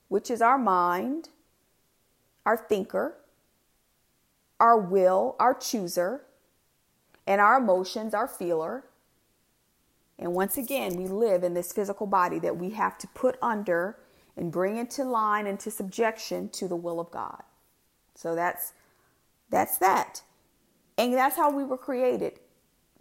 which 0.08 0.30
is 0.30 0.42
our 0.42 0.58
mind, 0.58 1.30
our 2.44 2.58
thinker, 2.58 3.16
our 4.58 4.78
will, 4.78 5.34
our 5.40 5.54
chooser, 5.54 6.26
and 7.26 7.40
our 7.40 7.56
emotions, 7.56 8.12
our 8.12 8.28
feeler. 8.28 8.84
And 10.18 10.34
once 10.34 10.58
again, 10.58 10.96
we 10.96 11.06
live 11.06 11.42
in 11.42 11.54
this 11.54 11.72
physical 11.72 12.06
body 12.06 12.38
that 12.40 12.58
we 12.58 12.70
have 12.70 12.98
to 12.98 13.06
put 13.08 13.38
under 13.40 13.96
and 14.40 14.50
bring 14.50 14.78
into 14.78 15.04
line, 15.04 15.46
and 15.46 15.60
to 15.60 15.70
subjection 15.70 16.48
to 16.48 16.66
the 16.66 16.74
will 16.74 16.98
of 16.98 17.10
God. 17.12 17.42
So 18.16 18.34
that's 18.34 18.72
that's 19.50 19.78
that. 19.78 20.22
And 20.98 21.14
that's 21.14 21.36
how 21.36 21.54
we 21.54 21.62
were 21.62 21.78
created. 21.78 22.40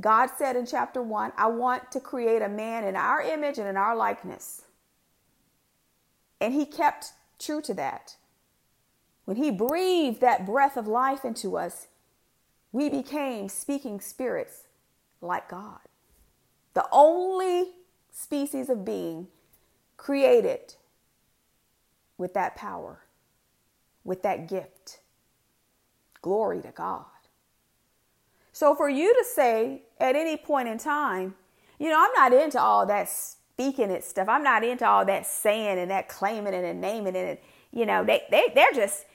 God 0.01 0.29
said 0.37 0.55
in 0.55 0.65
chapter 0.65 1.01
1, 1.01 1.33
I 1.37 1.47
want 1.47 1.91
to 1.91 1.99
create 1.99 2.41
a 2.41 2.49
man 2.49 2.83
in 2.85 2.95
our 2.95 3.21
image 3.21 3.57
and 3.57 3.67
in 3.67 3.75
our 3.75 3.95
likeness. 3.95 4.63
And 6.39 6.53
he 6.53 6.65
kept 6.65 7.11
true 7.37 7.61
to 7.63 7.73
that. 7.73 8.15
When 9.25 9.37
he 9.37 9.51
breathed 9.51 10.21
that 10.21 10.45
breath 10.45 10.77
of 10.77 10.87
life 10.87 11.25
into 11.25 11.57
us, 11.57 11.87
we 12.71 12.89
became 12.89 13.49
speaking 13.49 13.99
spirits 13.99 14.63
like 15.21 15.49
God. 15.49 15.79
The 16.73 16.87
only 16.91 17.71
species 18.11 18.69
of 18.69 18.85
being 18.85 19.27
created 19.97 20.75
with 22.19 22.35
that 22.35 22.55
power, 22.55 22.99
with 24.03 24.21
that 24.21 24.47
gift. 24.47 24.99
Glory 26.21 26.61
to 26.61 26.69
God. 26.69 27.05
So 28.51 28.75
for 28.75 28.89
you 28.89 29.13
to 29.13 29.23
say 29.23 29.83
at 29.99 30.17
any 30.17 30.35
point 30.35 30.67
in 30.67 30.77
time, 30.77 31.33
you 31.79 31.89
know, 31.89 31.97
I'm 31.97 32.11
not 32.13 32.33
into 32.33 32.59
all 32.59 32.85
that 32.87 33.07
speaking 33.07 33.89
it 33.89 34.03
stuff. 34.03 34.27
I'm 34.27 34.43
not 34.43 34.65
into 34.65 34.85
all 34.85 35.05
that 35.05 35.25
saying 35.25 35.79
and 35.79 35.89
that 35.91 36.09
claiming 36.09 36.53
it 36.53 36.65
and 36.65 36.81
naming 36.81 37.15
it. 37.15 37.29
And, 37.29 37.37
you 37.71 37.85
know, 37.85 38.03
they, 38.03 38.23
they, 38.29 38.51
they're 38.53 38.73
just, 38.73 39.05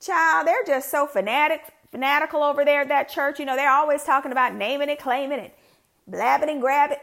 child, 0.00 0.46
they're 0.46 0.64
just 0.66 0.90
so 0.90 1.06
fanatic, 1.06 1.60
fanatical 1.90 2.42
over 2.42 2.64
there 2.64 2.80
at 2.80 2.88
that 2.88 3.10
church. 3.10 3.38
You 3.38 3.44
know, 3.44 3.54
they're 3.54 3.70
always 3.70 4.02
talking 4.02 4.32
about 4.32 4.54
naming 4.54 4.88
it, 4.88 4.98
claiming 4.98 5.40
it, 5.40 5.58
blabbing 6.06 6.48
and 6.48 6.62
grabbing. 6.62 6.98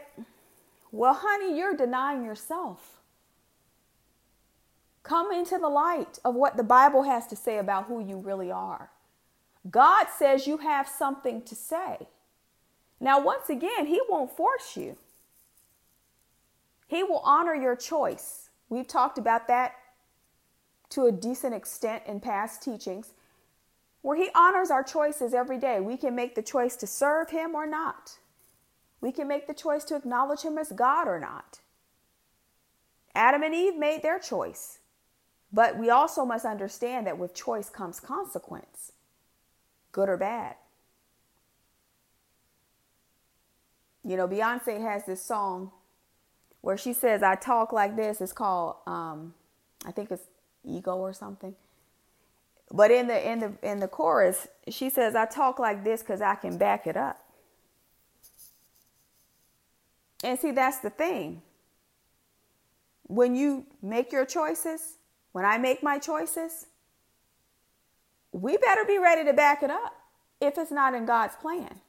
Well, 0.90 1.14
honey, 1.14 1.56
you're 1.56 1.76
denying 1.76 2.24
yourself. 2.24 2.93
Come 5.04 5.30
into 5.30 5.58
the 5.58 5.68
light 5.68 6.18
of 6.24 6.34
what 6.34 6.56
the 6.56 6.64
Bible 6.64 7.02
has 7.02 7.26
to 7.28 7.36
say 7.36 7.58
about 7.58 7.84
who 7.84 8.00
you 8.00 8.16
really 8.16 8.50
are. 8.50 8.90
God 9.70 10.06
says 10.08 10.46
you 10.46 10.58
have 10.58 10.88
something 10.88 11.42
to 11.42 11.54
say. 11.54 12.08
Now, 13.00 13.22
once 13.22 13.50
again, 13.50 13.86
He 13.86 14.00
won't 14.08 14.34
force 14.34 14.76
you, 14.76 14.96
He 16.88 17.02
will 17.04 17.20
honor 17.22 17.54
your 17.54 17.76
choice. 17.76 18.48
We've 18.70 18.88
talked 18.88 19.18
about 19.18 19.46
that 19.48 19.74
to 20.90 21.04
a 21.04 21.12
decent 21.12 21.54
extent 21.54 22.02
in 22.06 22.18
past 22.18 22.62
teachings, 22.62 23.12
where 24.00 24.16
He 24.16 24.30
honors 24.34 24.70
our 24.70 24.82
choices 24.82 25.34
every 25.34 25.58
day. 25.58 25.80
We 25.80 25.98
can 25.98 26.14
make 26.14 26.34
the 26.34 26.42
choice 26.42 26.76
to 26.76 26.86
serve 26.86 27.28
Him 27.28 27.54
or 27.54 27.66
not. 27.66 28.18
We 29.02 29.12
can 29.12 29.28
make 29.28 29.46
the 29.46 29.54
choice 29.54 29.84
to 29.84 29.96
acknowledge 29.96 30.42
Him 30.42 30.56
as 30.56 30.72
God 30.72 31.08
or 31.08 31.20
not. 31.20 31.60
Adam 33.14 33.42
and 33.42 33.54
Eve 33.54 33.76
made 33.76 34.02
their 34.02 34.18
choice. 34.18 34.78
But 35.54 35.78
we 35.78 35.88
also 35.88 36.24
must 36.24 36.44
understand 36.44 37.06
that 37.06 37.16
with 37.16 37.32
choice 37.32 37.70
comes 37.70 38.00
consequence 38.00 38.90
good 39.92 40.08
or 40.08 40.16
bad. 40.16 40.56
You 44.02 44.16
know, 44.16 44.26
Beyonce 44.26 44.82
has 44.82 45.04
this 45.06 45.22
song 45.22 45.70
where 46.60 46.76
she 46.76 46.92
says, 46.92 47.22
I 47.22 47.36
talk 47.36 47.72
like 47.72 47.94
this. 47.94 48.20
It's 48.20 48.32
called, 48.32 48.76
um, 48.88 49.32
I 49.86 49.92
think 49.92 50.10
it's 50.10 50.24
ego 50.64 50.96
or 50.96 51.12
something. 51.12 51.54
But 52.72 52.90
in 52.90 53.06
the 53.06 53.30
in 53.30 53.38
the 53.38 53.52
in 53.62 53.78
the 53.78 53.86
chorus, 53.86 54.48
she 54.68 54.90
says, 54.90 55.14
I 55.14 55.26
talk 55.26 55.60
like 55.60 55.84
this 55.84 56.00
because 56.00 56.20
I 56.20 56.34
can 56.34 56.58
back 56.58 56.88
it 56.88 56.96
up. 56.96 57.22
And 60.24 60.36
see, 60.36 60.50
that's 60.50 60.78
the 60.78 60.90
thing. 60.90 61.42
When 63.06 63.36
you 63.36 63.66
make 63.80 64.10
your 64.10 64.24
choices, 64.24 64.96
when 65.34 65.44
I 65.44 65.58
make 65.58 65.82
my 65.82 65.98
choices, 65.98 66.66
we 68.30 68.56
better 68.56 68.84
be 68.84 68.98
ready 68.98 69.24
to 69.24 69.32
back 69.32 69.64
it 69.64 69.70
up 69.70 69.92
if 70.40 70.56
it's 70.56 70.70
not 70.70 70.94
in 70.94 71.06
God's 71.06 71.34
plan. 71.34 71.80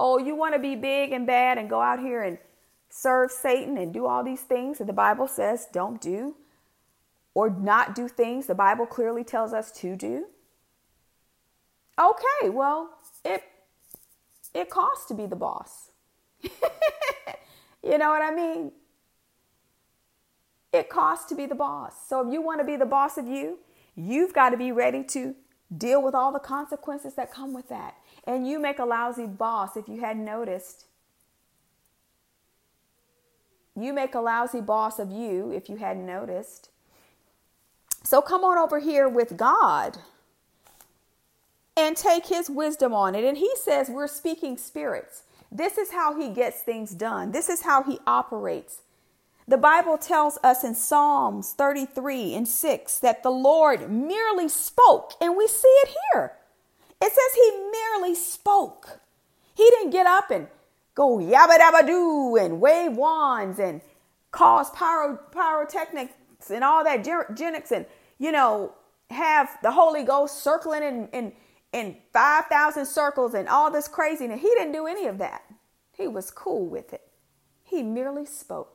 Oh, 0.00 0.16
you 0.16 0.34
want 0.34 0.54
to 0.54 0.58
be 0.58 0.76
big 0.76 1.12
and 1.12 1.26
bad 1.26 1.58
and 1.58 1.68
go 1.68 1.82
out 1.82 2.00
here 2.00 2.22
and 2.22 2.38
serve 2.88 3.30
Satan 3.30 3.76
and 3.76 3.92
do 3.92 4.06
all 4.06 4.24
these 4.24 4.40
things 4.40 4.78
that 4.78 4.86
the 4.86 4.94
Bible 4.94 5.28
says 5.28 5.68
don't 5.74 6.00
do 6.00 6.36
or 7.34 7.50
not 7.50 7.94
do 7.94 8.08
things 8.08 8.46
the 8.46 8.54
Bible 8.54 8.86
clearly 8.86 9.22
tells 9.22 9.52
us 9.52 9.70
to 9.72 9.94
do? 9.94 10.24
Okay, 12.00 12.48
well, 12.48 12.88
it 13.26 13.42
it 14.54 14.70
costs 14.70 15.04
to 15.08 15.14
be 15.14 15.26
the 15.26 15.36
boss. 15.36 15.90
you 16.42 17.98
know 17.98 18.08
what 18.08 18.22
I 18.22 18.34
mean? 18.34 18.72
It 20.74 20.88
costs 20.88 21.26
to 21.30 21.34
be 21.34 21.46
the 21.46 21.54
boss. 21.54 21.94
So 22.08 22.26
if 22.26 22.32
you 22.32 22.42
want 22.42 22.60
to 22.60 22.66
be 22.66 22.76
the 22.76 22.86
boss 22.86 23.16
of 23.16 23.26
you, 23.26 23.58
You've 23.96 24.32
got 24.32 24.50
to 24.50 24.56
be 24.56 24.72
ready 24.72 25.04
to 25.04 25.34
deal 25.76 26.02
with 26.02 26.14
all 26.14 26.32
the 26.32 26.38
consequences 26.38 27.14
that 27.14 27.32
come 27.32 27.52
with 27.52 27.68
that. 27.68 27.94
And 28.26 28.46
you 28.46 28.58
make 28.58 28.78
a 28.78 28.84
lousy 28.84 29.26
boss 29.26 29.76
if 29.76 29.88
you 29.88 30.00
hadn't 30.00 30.24
noticed. 30.24 30.86
You 33.76 33.92
make 33.92 34.14
a 34.14 34.20
lousy 34.20 34.60
boss 34.60 34.98
of 34.98 35.10
you 35.10 35.52
if 35.52 35.68
you 35.68 35.76
hadn't 35.76 36.06
noticed. 36.06 36.70
So 38.02 38.20
come 38.20 38.44
on 38.44 38.58
over 38.58 38.78
here 38.78 39.08
with 39.08 39.36
God 39.36 39.98
and 41.76 41.96
take 41.96 42.26
his 42.26 42.48
wisdom 42.48 42.92
on 42.92 43.14
it. 43.14 43.24
And 43.24 43.38
he 43.38 43.50
says 43.56 43.88
we're 43.88 44.06
speaking 44.06 44.56
spirits. 44.56 45.24
This 45.50 45.78
is 45.78 45.92
how 45.92 46.18
he 46.20 46.30
gets 46.30 46.62
things 46.62 46.92
done. 46.92 47.32
This 47.32 47.48
is 47.48 47.62
how 47.62 47.82
he 47.82 47.98
operates. 48.06 48.80
The 49.46 49.58
Bible 49.58 49.98
tells 49.98 50.38
us 50.42 50.64
in 50.64 50.74
Psalms 50.74 51.52
33 51.52 52.34
and 52.34 52.48
6 52.48 52.98
that 53.00 53.22
the 53.22 53.30
Lord 53.30 53.90
merely 53.90 54.48
spoke, 54.48 55.12
and 55.20 55.36
we 55.36 55.46
see 55.46 55.68
it 55.68 55.94
here. 56.12 56.32
It 57.00 57.12
says 57.12 57.34
he 57.34 57.70
merely 57.70 58.14
spoke. 58.14 59.00
He 59.54 59.64
didn't 59.64 59.90
get 59.90 60.06
up 60.06 60.30
and 60.30 60.48
go 60.94 61.18
yabba 61.18 61.58
dabba 61.58 61.86
doo 61.86 62.36
and 62.36 62.60
wave 62.60 62.96
wands 62.96 63.58
and 63.58 63.82
cause 64.30 64.70
pyro, 64.70 65.18
pyrotechnics 65.30 66.14
and 66.50 66.64
all 66.64 66.82
that 66.82 67.04
genics 67.04 67.70
and, 67.70 67.84
you 68.18 68.32
know, 68.32 68.72
have 69.10 69.58
the 69.62 69.72
Holy 69.72 70.04
Ghost 70.04 70.42
circling 70.42 70.82
in, 70.82 71.08
in, 71.12 71.32
in 71.72 71.96
5,000 72.14 72.86
circles 72.86 73.34
and 73.34 73.48
all 73.48 73.70
this 73.70 73.88
craziness. 73.88 74.40
He 74.40 74.48
didn't 74.48 74.72
do 74.72 74.86
any 74.86 75.06
of 75.06 75.18
that. 75.18 75.42
He 75.92 76.08
was 76.08 76.30
cool 76.30 76.66
with 76.66 76.94
it. 76.94 77.06
He 77.62 77.82
merely 77.82 78.24
spoke 78.24 78.73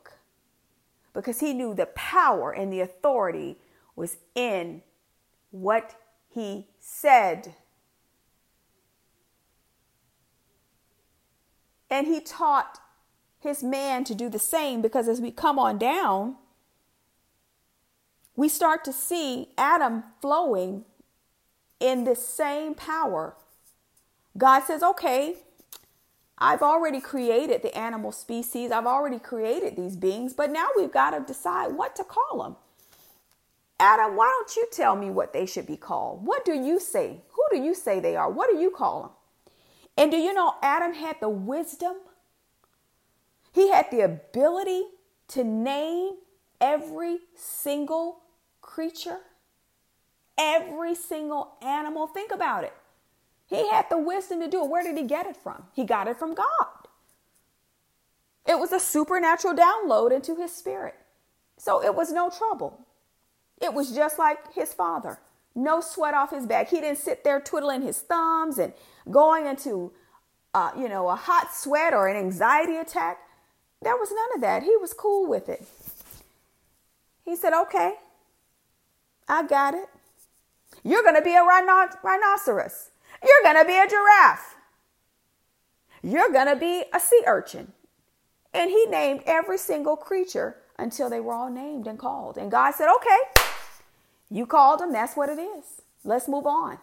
because 1.12 1.40
he 1.40 1.52
knew 1.52 1.74
the 1.74 1.86
power 1.86 2.52
and 2.52 2.72
the 2.72 2.80
authority 2.80 3.56
was 3.96 4.16
in 4.34 4.82
what 5.50 5.96
he 6.28 6.68
said. 6.78 7.54
And 11.90 12.06
he 12.06 12.20
taught 12.20 12.78
his 13.40 13.62
man 13.62 14.04
to 14.04 14.14
do 14.14 14.28
the 14.28 14.38
same 14.38 14.80
because 14.80 15.08
as 15.08 15.20
we 15.20 15.30
come 15.30 15.58
on 15.58 15.78
down, 15.78 16.36
we 18.36 18.48
start 18.48 18.84
to 18.84 18.92
see 18.92 19.48
Adam 19.58 20.04
flowing 20.20 20.84
in 21.80 22.04
this 22.04 22.26
same 22.26 22.74
power. 22.74 23.34
God 24.38 24.60
says, 24.60 24.82
okay, 24.82 25.36
I've 26.40 26.62
already 26.62 27.00
created 27.00 27.62
the 27.62 27.76
animal 27.76 28.12
species. 28.12 28.70
I've 28.70 28.86
already 28.86 29.18
created 29.18 29.76
these 29.76 29.96
beings, 29.96 30.32
but 30.32 30.50
now 30.50 30.68
we've 30.76 30.92
got 30.92 31.10
to 31.10 31.20
decide 31.20 31.72
what 31.72 31.94
to 31.96 32.04
call 32.04 32.42
them. 32.42 32.56
Adam, 33.78 34.16
why 34.16 34.26
don't 34.26 34.56
you 34.56 34.66
tell 34.72 34.96
me 34.96 35.10
what 35.10 35.32
they 35.32 35.46
should 35.46 35.66
be 35.66 35.76
called? 35.76 36.24
What 36.24 36.44
do 36.44 36.52
you 36.52 36.80
say? 36.80 37.22
Who 37.30 37.42
do 37.50 37.62
you 37.62 37.74
say 37.74 38.00
they 38.00 38.16
are? 38.16 38.30
What 38.30 38.50
do 38.50 38.56
you 38.56 38.70
call 38.70 39.02
them? 39.02 39.10
And 39.96 40.10
do 40.10 40.16
you 40.16 40.32
know 40.32 40.54
Adam 40.62 40.94
had 40.94 41.16
the 41.20 41.28
wisdom? 41.28 41.96
He 43.52 43.70
had 43.70 43.90
the 43.90 44.00
ability 44.00 44.84
to 45.28 45.44
name 45.44 46.12
every 46.60 47.18
single 47.34 48.20
creature, 48.60 49.18
every 50.38 50.94
single 50.94 51.54
animal. 51.62 52.06
Think 52.06 52.32
about 52.32 52.64
it. 52.64 52.72
He 53.50 53.68
had 53.68 53.86
the 53.90 53.98
wisdom 53.98 54.40
to 54.40 54.48
do 54.48 54.62
it. 54.64 54.70
Where 54.70 54.84
did 54.84 54.96
he 54.96 55.02
get 55.02 55.26
it 55.26 55.36
from? 55.36 55.64
He 55.74 55.84
got 55.84 56.06
it 56.06 56.16
from 56.16 56.34
God. 56.34 56.46
It 58.46 58.58
was 58.58 58.72
a 58.72 58.80
supernatural 58.80 59.54
download 59.54 60.12
into 60.12 60.36
his 60.36 60.52
spirit. 60.52 60.94
So 61.58 61.84
it 61.84 61.94
was 61.94 62.12
no 62.12 62.30
trouble. 62.30 62.86
It 63.60 63.74
was 63.74 63.92
just 63.92 64.18
like 64.18 64.54
his 64.54 64.72
father. 64.72 65.18
No 65.54 65.80
sweat 65.80 66.14
off 66.14 66.30
his 66.30 66.46
back. 66.46 66.70
He 66.70 66.80
didn't 66.80 66.98
sit 66.98 67.24
there 67.24 67.40
twiddling 67.40 67.82
his 67.82 67.98
thumbs 67.98 68.56
and 68.56 68.72
going 69.10 69.46
into, 69.46 69.92
uh, 70.54 70.70
you 70.78 70.88
know, 70.88 71.08
a 71.08 71.16
hot 71.16 71.52
sweat 71.52 71.92
or 71.92 72.06
an 72.06 72.16
anxiety 72.16 72.76
attack. 72.76 73.18
There 73.82 73.96
was 73.96 74.10
none 74.10 74.36
of 74.36 74.40
that. 74.42 74.62
He 74.62 74.76
was 74.76 74.94
cool 74.94 75.28
with 75.28 75.48
it. 75.48 75.64
He 77.24 77.34
said, 77.34 77.52
okay, 77.62 77.94
I 79.28 79.44
got 79.44 79.74
it. 79.74 79.88
You're 80.84 81.02
going 81.02 81.16
to 81.16 81.22
be 81.22 81.34
a 81.34 81.42
rhino- 81.42 81.96
rhinoceros. 82.02 82.89
You're 83.22 83.42
going 83.42 83.62
to 83.62 83.64
be 83.66 83.78
a 83.78 83.88
giraffe. 83.88 84.54
You're 86.02 86.32
going 86.32 86.48
to 86.48 86.56
be 86.56 86.84
a 86.92 87.00
sea 87.00 87.22
urchin. 87.26 87.72
And 88.52 88.70
he 88.70 88.86
named 88.86 89.22
every 89.26 89.58
single 89.58 89.96
creature 89.96 90.56
until 90.78 91.10
they 91.10 91.20
were 91.20 91.34
all 91.34 91.50
named 91.50 91.86
and 91.86 91.98
called. 91.98 92.38
And 92.38 92.50
God 92.50 92.72
said, 92.74 92.88
okay, 92.96 93.18
you 94.30 94.46
called 94.46 94.80
them. 94.80 94.92
That's 94.92 95.16
what 95.16 95.28
it 95.28 95.38
is. 95.38 95.82
Let's 96.04 96.28
move 96.28 96.46
on. 96.46 96.78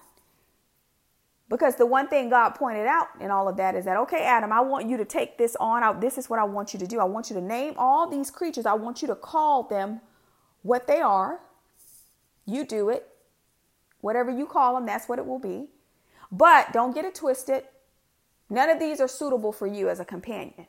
Because 1.49 1.75
the 1.75 1.85
one 1.85 2.09
thing 2.09 2.29
God 2.29 2.51
pointed 2.51 2.87
out 2.87 3.07
in 3.19 3.31
all 3.31 3.47
of 3.47 3.55
that 3.57 3.73
is 3.73 3.85
that, 3.85 3.97
okay, 3.97 4.23
Adam, 4.25 4.51
I 4.51 4.59
want 4.59 4.87
you 4.89 4.97
to 4.97 5.05
take 5.05 5.37
this 5.37 5.55
on. 5.59 5.81
I, 5.81 5.93
this 5.93 6.17
is 6.17 6.29
what 6.29 6.39
I 6.39 6.43
want 6.43 6.73
you 6.73 6.79
to 6.79 6.87
do. 6.87 6.99
I 6.99 7.05
want 7.05 7.29
you 7.29 7.35
to 7.35 7.41
name 7.41 7.73
all 7.77 8.09
these 8.09 8.29
creatures. 8.29 8.65
I 8.65 8.73
want 8.73 9.01
you 9.01 9.07
to 9.07 9.15
call 9.15 9.63
them 9.63 10.01
what 10.61 10.87
they 10.87 10.99
are. 10.99 11.39
You 12.45 12.65
do 12.65 12.89
it. 12.89 13.07
Whatever 14.01 14.29
you 14.29 14.45
call 14.45 14.75
them, 14.75 14.85
that's 14.85 15.07
what 15.07 15.19
it 15.19 15.25
will 15.25 15.39
be. 15.39 15.67
But 16.31 16.73
don't 16.73 16.93
get 16.93 17.05
it 17.05 17.15
twisted. 17.15 17.63
None 18.49 18.69
of 18.69 18.79
these 18.79 18.99
are 18.99 19.07
suitable 19.07 19.51
for 19.51 19.67
you 19.67 19.89
as 19.89 19.99
a 19.99 20.05
companion. 20.05 20.67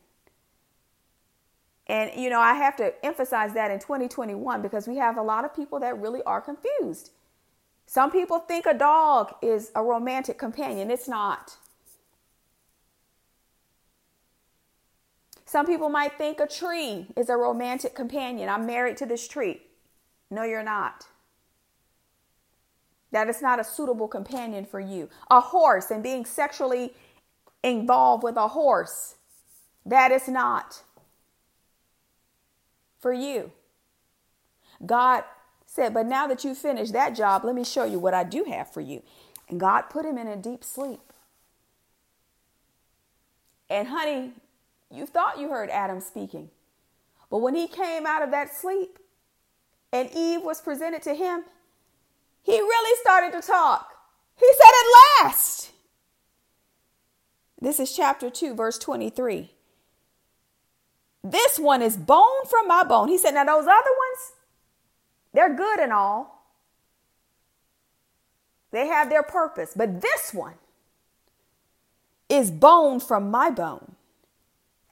And, 1.87 2.11
you 2.21 2.29
know, 2.29 2.41
I 2.41 2.55
have 2.55 2.77
to 2.77 2.93
emphasize 3.05 3.55
that 3.55 3.71
in 3.71 3.79
2021 3.79 4.61
because 4.61 4.87
we 4.87 4.97
have 4.97 5.17
a 5.17 5.23
lot 5.23 5.45
of 5.45 5.55
people 5.55 5.81
that 5.81 5.99
really 5.99 6.23
are 6.25 6.41
confused. 6.41 7.11
Some 7.87 8.11
people 8.11 8.41
think 8.41 8.67
a 8.67 8.75
dog 8.75 9.35
is 9.41 9.73
a 9.75 9.83
romantic 9.83 10.37
companion, 10.37 10.91
it's 10.91 11.09
not. 11.09 11.57
Some 15.47 15.65
people 15.65 15.89
might 15.89 16.19
think 16.19 16.41
a 16.41 16.47
tree 16.47 17.07
is 17.17 17.31
a 17.31 17.37
romantic 17.39 17.95
companion. 17.95 18.51
I'm 18.51 18.67
married 18.67 18.99
to 18.99 19.07
this 19.07 19.27
tree. 19.27 19.63
No, 20.31 20.43
you're 20.43 20.63
not. 20.63 21.07
That 23.11 23.29
is 23.29 23.41
not 23.41 23.59
a 23.59 23.65
suitable 23.65 24.09
companion 24.09 24.65
for 24.67 24.81
you. 24.81 25.09
A 25.31 25.41
horse 25.41 25.91
and 25.91 26.03
being 26.03 26.25
sexually 26.25 26.93
involved 27.63 28.23
with 28.23 28.37
a 28.37 28.49
horse, 28.49 29.17
that 29.87 30.13
is 30.13 30.29
not 30.29 30.83
for 33.01 33.13
you. 33.13 33.53
God 34.85 35.25
said, 35.67 35.95
But 35.95 36.07
now 36.07 36.27
that 36.27 36.45
you've 36.45 36.59
finished 36.59 36.93
that 36.93 37.17
job, 37.17 37.45
let 37.45 37.55
me 37.55 37.65
show 37.65 37.85
you 37.85 37.99
what 37.99 38.15
I 38.15 38.25
do 38.25 38.45
have 38.45 38.73
for 38.73 38.81
you. 38.81 39.03
And 39.49 39.59
God 39.59 39.83
put 39.83 40.05
him 40.05 40.19
in 40.19 40.27
a 40.27 40.37
deep 40.37 40.63
sleep. 40.63 41.01
And 43.71 43.89
honey, 43.89 44.33
you 44.91 45.07
thought 45.07 45.39
you 45.39 45.49
heard 45.49 45.71
Adam 45.71 46.01
speaking. 46.01 46.51
But 47.31 47.39
when 47.39 47.55
he 47.55 47.69
came 47.69 48.07
out 48.07 48.23
of 48.23 48.31
that 48.31 48.55
sleep 48.55 48.99
and 49.93 50.11
Eve 50.15 50.43
was 50.43 50.61
presented 50.61 51.03
to 51.03 51.15
him, 51.15 51.45
he 52.49 52.59
really 52.59 52.99
started 53.03 53.33
to 53.33 53.47
talk. 53.47 53.93
He 54.37 54.51
said, 54.57 54.69
At 54.69 55.27
last. 55.27 55.71
This 57.61 57.79
is 57.79 57.95
chapter 57.95 58.31
2, 58.31 58.55
verse 58.55 58.79
23. 58.79 59.51
This 61.23 61.59
one 61.59 61.83
is 61.83 61.99
bone 61.99 62.47
from 62.49 62.67
my 62.67 62.85
bone. 62.85 63.09
He 63.09 63.19
said, 63.19 63.35
Now, 63.35 63.45
those 63.45 63.67
other 63.67 63.71
ones, 63.71 64.33
they're 65.35 65.55
good 65.55 65.79
and 65.79 65.93
all. 65.93 66.47
They 68.71 68.87
have 68.87 69.11
their 69.11 69.23
purpose. 69.23 69.75
But 69.77 70.01
this 70.01 70.33
one 70.33 70.55
is 72.31 72.51
bone 72.51 72.99
from 72.99 73.31
my 73.31 73.51
bone 73.51 73.97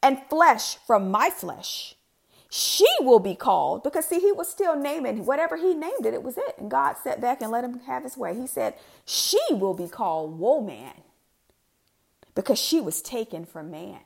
and 0.02 0.18
flesh 0.28 0.76
from 0.86 1.10
my 1.10 1.30
flesh 1.30 1.95
she 2.56 2.86
will 3.00 3.18
be 3.18 3.34
called 3.34 3.82
because 3.82 4.06
see 4.06 4.18
he 4.18 4.32
was 4.32 4.48
still 4.48 4.74
naming 4.74 5.26
whatever 5.26 5.58
he 5.58 5.74
named 5.74 6.06
it 6.06 6.14
it 6.14 6.22
was 6.22 6.38
it. 6.38 6.56
And 6.56 6.70
god 6.70 6.96
sat 6.96 7.20
back 7.20 7.42
and 7.42 7.50
let 7.52 7.64
him 7.64 7.80
have 7.80 8.02
his 8.02 8.16
way. 8.16 8.34
He 8.34 8.46
said 8.46 8.74
she 9.04 9.38
will 9.50 9.74
be 9.74 9.88
called 9.88 10.38
woman 10.38 10.92
because 12.34 12.58
she 12.58 12.80
was 12.80 13.02
taken 13.02 13.44
from 13.44 13.70
man. 13.70 14.00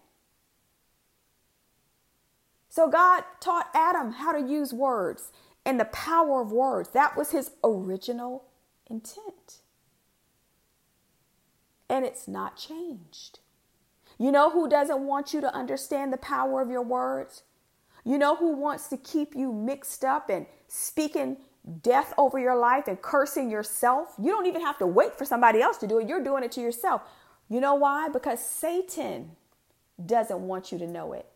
So 2.69 2.89
god 2.89 3.23
taught 3.39 3.71
adam 3.73 4.15
how 4.15 4.33
to 4.33 4.41
use 4.41 4.73
words 4.73 5.31
and 5.65 5.79
the 5.79 5.85
power 5.85 6.43
of 6.43 6.51
words. 6.51 6.91
That 6.91 7.17
was 7.17 7.31
his 7.31 7.53
original 7.63 8.47
intent. 8.89 9.61
And 11.89 12.05
it's 12.05 12.27
not 12.27 12.57
changed. 12.57 13.39
You 14.19 14.33
know 14.33 14.51
who 14.51 14.69
doesn't 14.69 15.07
want 15.07 15.33
you 15.33 15.41
to 15.41 15.55
understand 15.55 16.13
the 16.13 16.17
power 16.17 16.61
of 16.61 16.69
your 16.69 16.83
words 16.83 17.45
you 18.05 18.19
know 18.19 18.37
who 18.37 18.57
wants 18.57 18.89
to 18.89 18.97
keep 18.97 19.35
you 19.35 19.53
mixed 19.53 20.05
up 20.05 20.31
and 20.31 20.47
speaking 20.69 21.37
death 21.83 22.15
over 22.17 22.39
your 22.39 22.57
life 22.57 22.89
and 22.89 23.01
cursing 23.01 23.51
yourself? 23.51 24.15
You 24.19 24.31
don't 24.31 24.47
even 24.47 24.63
have 24.63 24.79
to 24.79 24.87
wait 24.87 25.17
for 25.17 25.25
somebody 25.25 25.61
else 25.61 25.77
to 25.79 25.87
do 25.87 25.99
it. 25.99 26.09
You're 26.09 26.25
doing 26.25 26.43
it 26.43 26.53
to 26.53 26.61
yourself. 26.61 27.03
You 27.49 27.61
know 27.61 27.75
why? 27.75 28.09
Because 28.09 28.45
Satan 28.45 29.33
doesn't 30.05 30.41
want 30.41 30.73
you 30.73 30.79
to 30.79 30.87
know 30.87 31.13
it. 31.13 31.27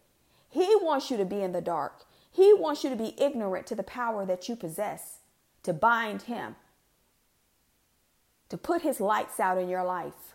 He 0.49 0.75
wants 0.81 1.11
you 1.11 1.17
to 1.17 1.25
be 1.25 1.43
in 1.43 1.53
the 1.53 1.61
dark. 1.61 2.05
He 2.31 2.55
wants 2.55 2.83
you 2.83 2.91
to 2.91 2.97
be 2.97 3.15
ignorant 3.21 3.67
to 3.67 3.75
the 3.75 3.83
power 3.83 4.25
that 4.25 4.49
you 4.49 4.57
possess, 4.57 5.19
to 5.65 5.73
bind 5.73 6.23
him, 6.23 6.57
to 8.49 8.57
put 8.57 8.83
his 8.83 9.01
lights 9.01 9.39
out 9.39 9.59
in 9.59 9.69
your 9.69 9.85
life, 9.85 10.35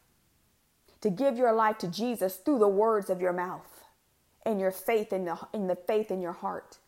to 1.02 1.10
give 1.10 1.38
your 1.38 1.54
life 1.54 1.78
to 1.80 1.88
Jesus 1.88 2.36
through 2.36 2.60
the 2.60 2.68
words 2.68 3.10
of 3.10 3.22
your 3.22 3.34
mouth 3.34 3.79
and 4.50 4.60
your 4.60 4.72
faith 4.72 5.14
in 5.14 5.26
the, 5.26 5.38
in 5.54 5.68
the 5.68 5.76
faith 5.76 6.10
in 6.10 6.22
your 6.22 6.34
heart. 6.34 6.80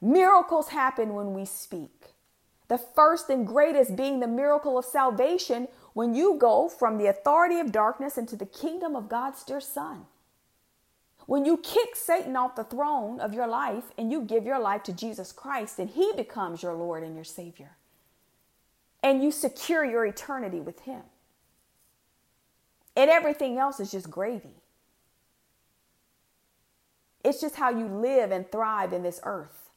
Miracles 0.00 0.68
happen 0.68 1.14
when 1.14 1.32
we 1.32 1.44
speak. 1.44 2.14
The 2.68 2.78
first 2.78 3.30
and 3.30 3.46
greatest 3.46 3.96
being 3.96 4.20
the 4.20 4.26
miracle 4.26 4.76
of 4.76 4.84
salvation 4.84 5.68
when 5.94 6.14
you 6.14 6.36
go 6.38 6.68
from 6.68 6.98
the 6.98 7.06
authority 7.06 7.58
of 7.58 7.72
darkness 7.72 8.18
into 8.18 8.36
the 8.36 8.46
kingdom 8.46 8.96
of 8.96 9.08
God's 9.08 9.42
dear 9.44 9.60
Son, 9.60 10.06
When 11.26 11.44
you 11.44 11.56
kick 11.58 11.94
Satan 11.94 12.36
off 12.36 12.56
the 12.56 12.64
throne 12.64 13.20
of 13.20 13.32
your 13.32 13.46
life 13.46 13.84
and 13.96 14.10
you 14.10 14.22
give 14.22 14.44
your 14.44 14.58
life 14.58 14.82
to 14.84 14.92
Jesus 14.92 15.32
Christ 15.32 15.78
and 15.78 15.90
he 15.90 16.12
becomes 16.16 16.62
your 16.62 16.74
Lord 16.74 17.02
and 17.02 17.14
your 17.14 17.24
Savior, 17.24 17.76
and 19.02 19.22
you 19.22 19.30
secure 19.30 19.84
your 19.84 20.04
eternity 20.04 20.60
with 20.60 20.80
him. 20.80 21.02
And 22.96 23.10
everything 23.10 23.58
else 23.58 23.80
is 23.80 23.90
just 23.90 24.10
gravy. 24.10 24.61
It's 27.24 27.40
just 27.40 27.56
how 27.56 27.70
you 27.70 27.86
live 27.86 28.30
and 28.30 28.50
thrive 28.50 28.92
in 28.92 29.02
this 29.02 29.20
earth, 29.24 29.70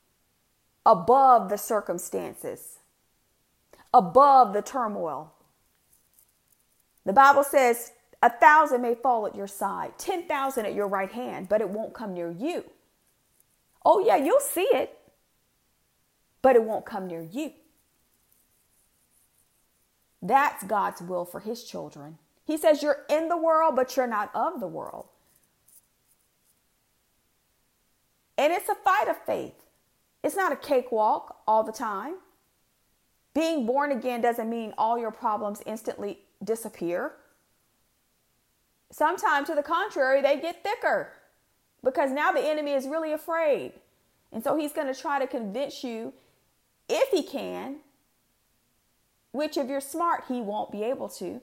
above 0.86 1.50
the 1.50 1.58
circumstances, 1.58 2.80
above 3.94 4.54
the 4.54 4.62
turmoil. 4.62 5.34
The 7.06 7.14
Bible 7.14 7.44
says, 7.44 7.92
a 8.24 8.30
thousand 8.30 8.82
may 8.82 8.96
fall 8.96 9.28
at 9.28 9.36
your 9.36 9.48
side, 9.48 9.94
10,000 10.00 10.66
at 10.66 10.74
your 10.74 10.88
right 10.88 11.12
hand, 11.12 11.48
but 11.48 11.62
it 11.62 11.70
won't 11.70 11.94
come 11.94 12.14
near 12.14 12.32
you. 12.32 12.66
Oh, 13.86 14.00
yeah, 14.00 14.16
you'll 14.16 14.40
see 14.40 14.68
it, 14.74 14.98
but 16.42 16.56
it 16.56 16.64
won't 16.64 16.86
come 16.86 17.06
near 17.06 17.22
you. 17.22 17.52
That's 20.24 20.64
God's 20.64 21.02
will 21.02 21.24
for 21.24 21.40
his 21.40 21.64
children. 21.64 22.18
He 22.46 22.58
says, 22.58 22.82
You're 22.82 23.06
in 23.10 23.30
the 23.30 23.38
world, 23.38 23.76
but 23.76 23.96
you're 23.96 24.08
not 24.08 24.32
of 24.34 24.60
the 24.60 24.68
world. 24.68 25.08
And 28.38 28.52
it's 28.52 28.70
a 28.70 28.76
fight 28.76 29.08
of 29.08 29.18
faith. 29.26 29.54
It's 30.24 30.36
not 30.36 30.52
a 30.52 30.56
cakewalk 30.56 31.38
all 31.48 31.64
the 31.64 31.72
time. 31.72 32.16
Being 33.34 33.66
born 33.66 33.92
again 33.92 34.22
doesn't 34.22 34.50
mean 34.50 34.74
all 34.78 34.98
your 34.98 35.12
problems 35.12 35.62
instantly 35.66 36.20
disappear. 36.44 37.14
Sometimes, 38.92 39.48
to 39.48 39.56
the 39.56 39.64
contrary, 39.64 40.22
they 40.22 40.40
get 40.40 40.64
thicker 40.64 41.12
because 41.84 42.12
now 42.12 42.32
the 42.32 42.46
enemy 42.46 42.72
is 42.72 42.88
really 42.88 43.12
afraid. 43.12 43.74
And 44.32 44.44
so 44.44 44.58
he's 44.58 44.74
going 44.74 44.92
to 44.94 45.00
try 45.00 45.20
to 45.20 45.28
convince 45.28 45.84
you, 45.84 46.14
if 46.90 47.10
he 47.10 47.24
can, 47.24 47.78
which 49.32 49.58
if 49.58 49.68
you're 49.68 49.82
smart, 49.82 50.26
he 50.28 50.42
won't 50.42 50.72
be 50.72 50.84
able 50.84 51.10
to, 51.10 51.42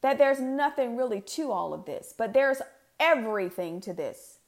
that 0.00 0.18
there's 0.18 0.40
nothing 0.40 0.96
really 0.96 1.20
to 1.20 1.50
all 1.50 1.72
of 1.74 1.84
this, 1.84 2.14
but 2.16 2.32
there's 2.32 2.60
everything 2.98 3.80
to 3.82 3.92
this. 3.92 4.38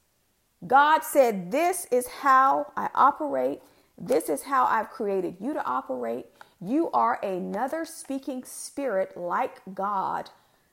God 0.65 1.03
said, 1.03 1.51
This 1.51 1.87
is 1.91 2.07
how 2.07 2.71
I 2.75 2.89
operate. 2.95 3.61
This 3.97 4.29
is 4.29 4.43
how 4.43 4.65
I've 4.65 4.89
created 4.89 5.37
you 5.39 5.53
to 5.53 5.65
operate. 5.65 6.27
You 6.59 6.89
are 6.91 7.19
another 7.23 7.85
speaking 7.85 8.43
spirit 8.43 9.15
like 9.15 9.61
God. 9.73 10.29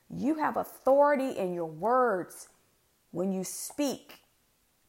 You 0.09 0.35
have 0.35 0.57
authority 0.57 1.37
in 1.37 1.53
your 1.53 1.65
words. 1.65 2.47
When 3.11 3.31
you 3.31 3.43
speak, 3.43 4.19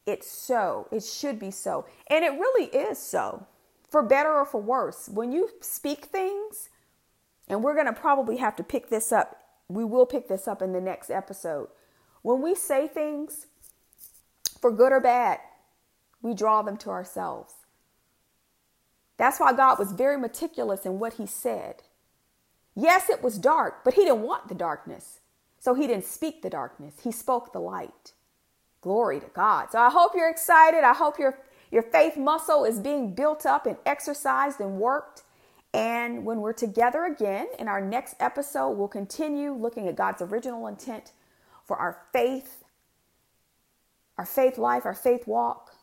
it's 0.05 0.29
so. 0.29 0.87
It 0.91 1.03
should 1.03 1.39
be 1.39 1.51
so. 1.51 1.85
And 2.07 2.23
it 2.23 2.31
really 2.31 2.65
is 2.65 2.97
so, 2.97 3.45
for 3.89 4.01
better 4.01 4.31
or 4.31 4.45
for 4.45 4.61
worse. 4.61 5.09
When 5.09 5.31
you 5.31 5.49
speak 5.61 6.05
things, 6.05 6.69
and 7.47 7.63
we're 7.63 7.75
going 7.75 7.85
to 7.85 7.93
probably 7.93 8.37
have 8.37 8.55
to 8.57 8.63
pick 8.63 8.89
this 8.89 9.11
up. 9.11 9.41
We 9.69 9.83
will 9.83 10.05
pick 10.05 10.27
this 10.27 10.47
up 10.47 10.61
in 10.61 10.73
the 10.73 10.81
next 10.81 11.09
episode. 11.09 11.69
When 12.21 12.41
we 12.41 12.55
say 12.55 12.87
things 12.87 13.47
for 14.57 14.71
good 14.71 14.91
or 14.91 14.99
bad, 14.99 15.39
we 16.21 16.33
draw 16.33 16.61
them 16.61 16.77
to 16.77 16.89
ourselves. 16.89 17.53
That's 19.17 19.39
why 19.39 19.53
God 19.53 19.79
was 19.79 19.91
very 19.91 20.17
meticulous 20.17 20.85
in 20.85 20.99
what 20.99 21.13
he 21.13 21.25
said. 21.25 21.83
Yes, 22.75 23.09
it 23.09 23.23
was 23.23 23.39
dark, 23.39 23.83
but 23.83 23.95
he 23.95 24.05
didn't 24.05 24.21
want 24.21 24.47
the 24.47 24.55
darkness. 24.55 25.19
So 25.59 25.73
he 25.73 25.87
didn't 25.87 26.05
speak 26.05 26.41
the 26.41 26.49
darkness. 26.49 26.95
He 27.03 27.11
spoke 27.11 27.51
the 27.51 27.59
light. 27.59 28.13
Glory 28.81 29.19
to 29.19 29.27
God. 29.33 29.71
So 29.71 29.79
I 29.79 29.89
hope 29.89 30.11
you're 30.15 30.29
excited. 30.29 30.83
I 30.83 30.93
hope 30.93 31.17
your 31.17 31.39
your 31.71 31.83
faith 31.83 32.15
muscle 32.15 32.63
is 32.63 32.79
being 32.79 33.13
built 33.13 33.45
up 33.45 33.65
and 33.65 33.77
exercised 33.85 34.59
and 34.59 34.79
worked. 34.79 35.23
And 35.73 36.25
when 36.25 36.39
we're 36.39 36.53
together 36.53 37.03
again 37.03 37.47
in 37.59 37.67
our 37.67 37.81
next 37.81 38.15
episode, 38.19 38.71
we'll 38.71 38.87
continue 38.87 39.51
looking 39.51 39.87
at 39.87 39.95
God's 39.95 40.21
original 40.21 40.67
intent 40.67 41.11
for 41.65 41.75
our 41.75 42.03
faith, 42.13 42.63
our 44.17 44.25
faith 44.25 44.57
life, 44.57 44.85
our 44.85 44.93
faith 44.93 45.27
walk. 45.27 45.73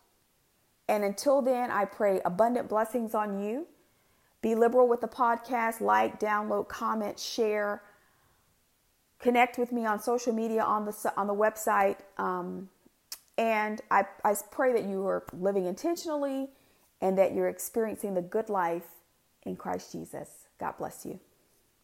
And 0.88 1.04
until 1.04 1.40
then, 1.40 1.70
I 1.70 1.84
pray 1.84 2.20
abundant 2.24 2.68
blessings 2.68 3.14
on 3.14 3.42
you. 3.42 3.66
Be 4.42 4.54
liberal 4.54 4.86
with 4.86 5.00
the 5.00 5.08
podcast, 5.08 5.80
like, 5.80 6.20
download, 6.20 6.68
comment, 6.68 7.18
share. 7.18 7.82
Connect 9.18 9.56
with 9.56 9.72
me 9.72 9.86
on 9.86 10.00
social 10.00 10.34
media 10.34 10.62
on 10.62 10.84
the 10.84 11.12
on 11.16 11.26
the 11.26 11.34
website. 11.34 11.96
Um, 12.18 12.68
and 13.38 13.80
I, 13.90 14.04
I 14.22 14.34
pray 14.50 14.72
that 14.74 14.84
you 14.84 15.06
are 15.06 15.24
living 15.32 15.64
intentionally 15.64 16.50
and 17.00 17.16
that 17.18 17.34
you're 17.34 17.48
experiencing 17.48 18.14
the 18.14 18.22
good 18.22 18.48
life 18.48 18.86
in 19.44 19.56
Christ 19.56 19.92
Jesus. 19.92 20.28
God 20.58 20.74
bless 20.78 21.06
you. 21.06 21.18